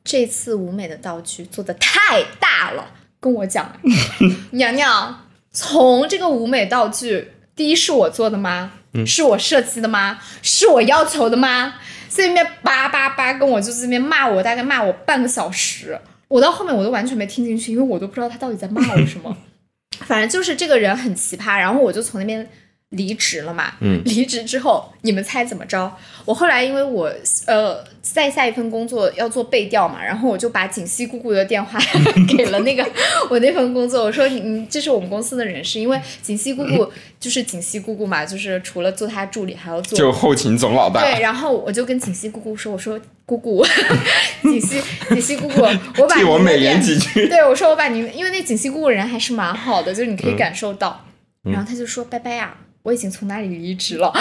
[0.03, 2.91] 这次舞美的道具做的太大了。
[3.19, 3.77] 跟我讲，
[4.51, 8.71] 娘娘，从这个舞美道具，第一是我做的吗？
[9.05, 10.19] 是我设计的吗？
[10.41, 11.75] 是我要求的吗？
[12.09, 15.99] 在那边叭叭叭跟我就在那边骂我，大概骂我半个小时。
[16.33, 19.37] 我到后面我都完全没听进去，因为我都不知道他到底在骂我什么。
[20.01, 22.49] 反正就是这个人很奇葩，然后我就从那边
[22.93, 23.73] 离职了嘛。
[23.81, 25.91] 嗯，离职之后，你们猜怎么着？
[26.25, 27.13] 我后来因为我
[27.47, 31.77] 呃在下一份工作要做背调嘛，然后我就把锦溪姑姑的电话
[32.37, 32.85] 给了那个
[33.29, 36.89] 我那份工作，我说你这是我们公司的人事，因为锦溪姑姑
[37.19, 41.01] 就是锦溪姑姑嘛，就是除了做她助理还要做就后勤总老大。
[41.01, 43.65] 对，然后我就跟锦溪姑姑说，我说姑姑，
[44.43, 45.61] 锦溪锦溪姑姑，
[45.97, 47.27] 我把替我美言几句。
[47.27, 51.05] 对，我说我把您，因为那锦溪姑姑人还是蛮好的，就是你可以感受到。
[51.43, 52.55] 然后他就说拜拜呀。
[52.83, 54.11] 我已经从那里离职了，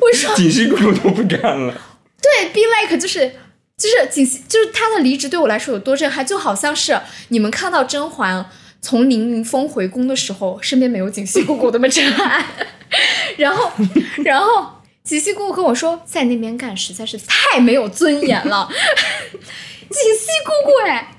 [0.00, 1.80] 我说锦溪姑姑都不干了。
[2.20, 3.20] 对，be like 就是
[3.76, 8.50] 就是锦溪，就是他的离职对我来说有多震撼，就好像是你们看到甄嬛
[8.80, 12.44] 从凌云峰回宫的时候，身边没有锦溪姑姑那么震撼。
[13.38, 13.70] 然后，
[14.24, 18.68] 然后锦溪姑姑跟我说，在那边干实在是太没有尊严了。
[19.30, 21.16] 锦溪姑姑哎，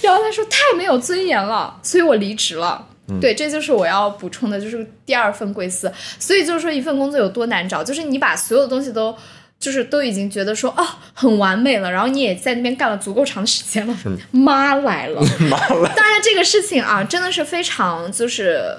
[0.00, 2.88] 然后她说太没有尊严了，所以我离职了。
[3.18, 5.90] 对，这就是我要补充的，就是第二份贵司。
[6.18, 9.16] 所以就是说，一份工作有多难找，就是你把所有的东西都，
[9.58, 13.96] 就是都已经觉得说，哦，很完美了，然后你也在那边干了足够长的时间了，
[14.30, 15.94] 妈来了， 妈来。
[15.96, 18.76] 当然，这个事情啊，真的是非常，就是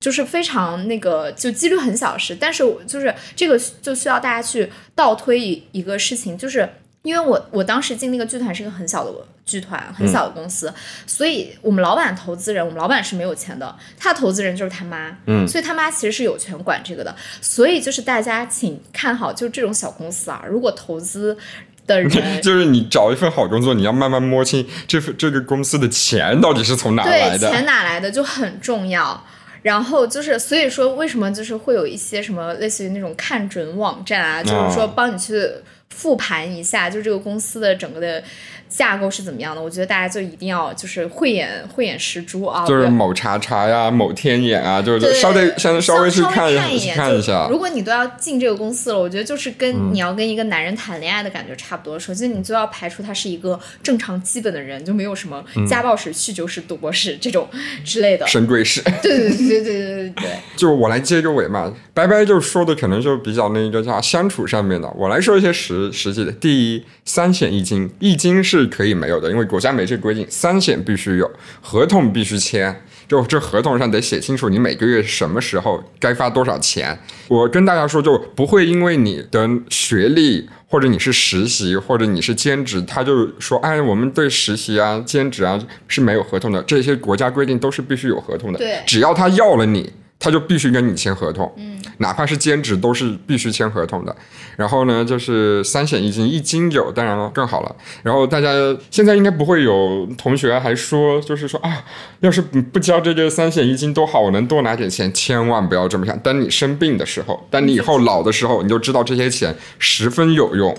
[0.00, 2.34] 就是非常那个，就几率很小事。
[2.34, 6.68] 但是就是这个就需要大家去倒推一一个事情，就是
[7.02, 9.12] 因为我我当时进那个剧团是一个很小的。
[9.46, 10.72] 剧团很小的公司，
[11.06, 17.14] 所以我们老板投资人，我们老板是没有钱的，他投资人就是他妈，嗯，所以他妈其实是有权管这个的。
[17.40, 21.36] 所以就是大家请看好，就这种小公司啊，如果投资
[21.84, 22.10] 的人，
[22.40, 29.24] 就是你找一份好工作，你要慢慢摸清这份这个公司的钱到底是从哪来的，钱哪来的就很重要。
[29.62, 35.46] 然后就是，所以说为什么就是会有一些什么类似于那种看准网站啊，就是说帮你去
[35.88, 38.22] 复盘一下，就这个公司的整个的。
[38.70, 39.60] 架构是怎么样的？
[39.60, 46.56] 我觉得大家就一定要就是慧眼慧眼识珠啊，就是某查查呀，某天眼啊，就是稍微稍微稍微去看一
[46.90, 47.48] 看一下。
[47.50, 51.98] 如果你都要进这个公司了，我觉得就是跟你要跟一个男人谈恋爱的感觉差不多。
[51.98, 57.48] 首先你就要排除他是一个正常基本的人，就没有什么家暴史、酗酒史、赌博史这种
[57.84, 58.24] 之类的。
[58.28, 58.80] 神鬼史。
[59.02, 60.30] 对对对对对对对。
[60.56, 64.88] 就我来接个尾嘛，白白就是说的可能就比较那个叫相处上面的。
[64.96, 66.30] 我来说一些实实际的。
[66.30, 68.59] 第一，三险一金，一金是。
[68.66, 69.46] 可以没有的，因为。
[69.50, 71.28] 国家没这规定，三险必须有，
[71.60, 72.72] 合同必须签，
[73.08, 76.96] 就这合同上得写清楚你每个月什么时候该发多少钱。
[77.26, 85.58] 我跟大家说，就不会因为你的学历或者你是实习或者你是兼职，他就说，哎，我们对实习啊、兼职啊
[85.88, 88.58] 是没有合同的，这些国家规定都是必须有合同的。
[88.60, 89.92] 对，只要他要了你。
[90.20, 94.14] 他就必须跟你签合同，嗯，哪怕是兼职都是必须签合同的。
[94.54, 97.76] 然后呢，就是三险一金，一金有，当然了更好了。
[98.02, 98.50] 然后大家
[98.90, 101.82] 现在应该不会有同学还说，就是说啊，
[102.20, 105.10] 要是不交这个三险一金多好，我能多拿点钱。
[105.14, 106.18] 千万不要这么想。
[106.18, 110.76] 等你生病的时候，等你以后老的时候，你就知道这些钱十分有用。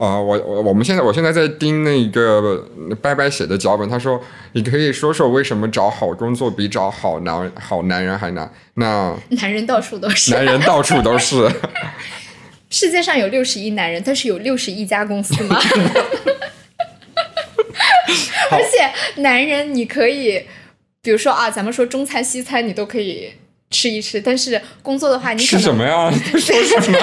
[0.00, 2.66] 啊，我我我们现在我现在在盯那个
[3.02, 4.18] 拜拜写的脚本，他说
[4.52, 8.50] 你可以说说为什么找好工作比找好男好男人还难？
[8.74, 11.46] 那 男人到处都是，男人到处都是。
[12.70, 15.60] 世界上有六十亿男人，但是有六十亿家公司吗？
[18.50, 20.42] 而且男人你可以，
[21.02, 23.34] 比如说啊，咱们说中餐西餐你都可以
[23.68, 26.10] 吃一吃，但是工作的话，你吃什么呀？
[26.38, 26.98] 说什么？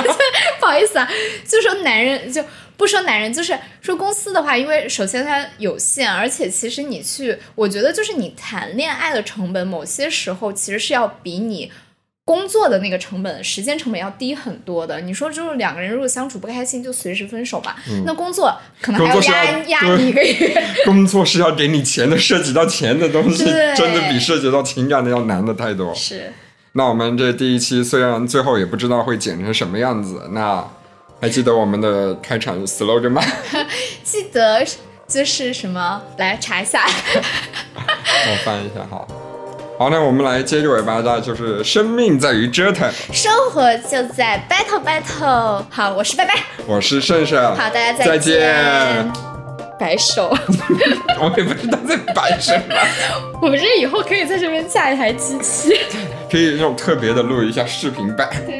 [0.59, 1.07] 不好意思啊，
[1.47, 2.43] 就说男人就。
[2.78, 11.71] 不说男人，就是说公司的话，因为首先它有限，而且其实你去，我觉得就是你谈恋爱的成本，某些时候其实是要比你
[12.23, 15.01] 工作的那个成本、时间成本要低很多的。
[15.01, 17.78] 你说就是两个人如果相处不开心，就随时分手吧。
[18.05, 20.63] 那工作可能还要压压你一个月。
[20.86, 25.95] 工作是要给你钱的，涉及到钱的东西，真的比涉及到情感的要难的太多。
[25.95, 26.32] 是。
[26.73, 30.63] 那我们这第一期虽然最后也不知道会剪成什么样子，那。
[31.20, 33.24] 还记得我们的开场 slogan 吗？
[34.03, 34.65] 记得
[35.07, 36.01] 就是什么？
[36.18, 36.86] 来查一下。
[36.86, 39.07] 我翻一下，好。
[39.80, 45.63] 好，那我们来接着尾巴的，就是生命在于折腾，生活就在 battle battle。
[45.70, 46.34] 好，我是拜拜，
[46.65, 47.43] 我是胜胜。
[47.55, 49.11] 好，大家再见。
[49.80, 50.36] 摆手。
[51.20, 52.76] 我也不知道在摆什么。
[53.39, 55.80] 我们这以后可以在这边架一台机器，
[56.30, 58.28] 可以用特别的录一下视频版。
[58.45, 58.59] 对。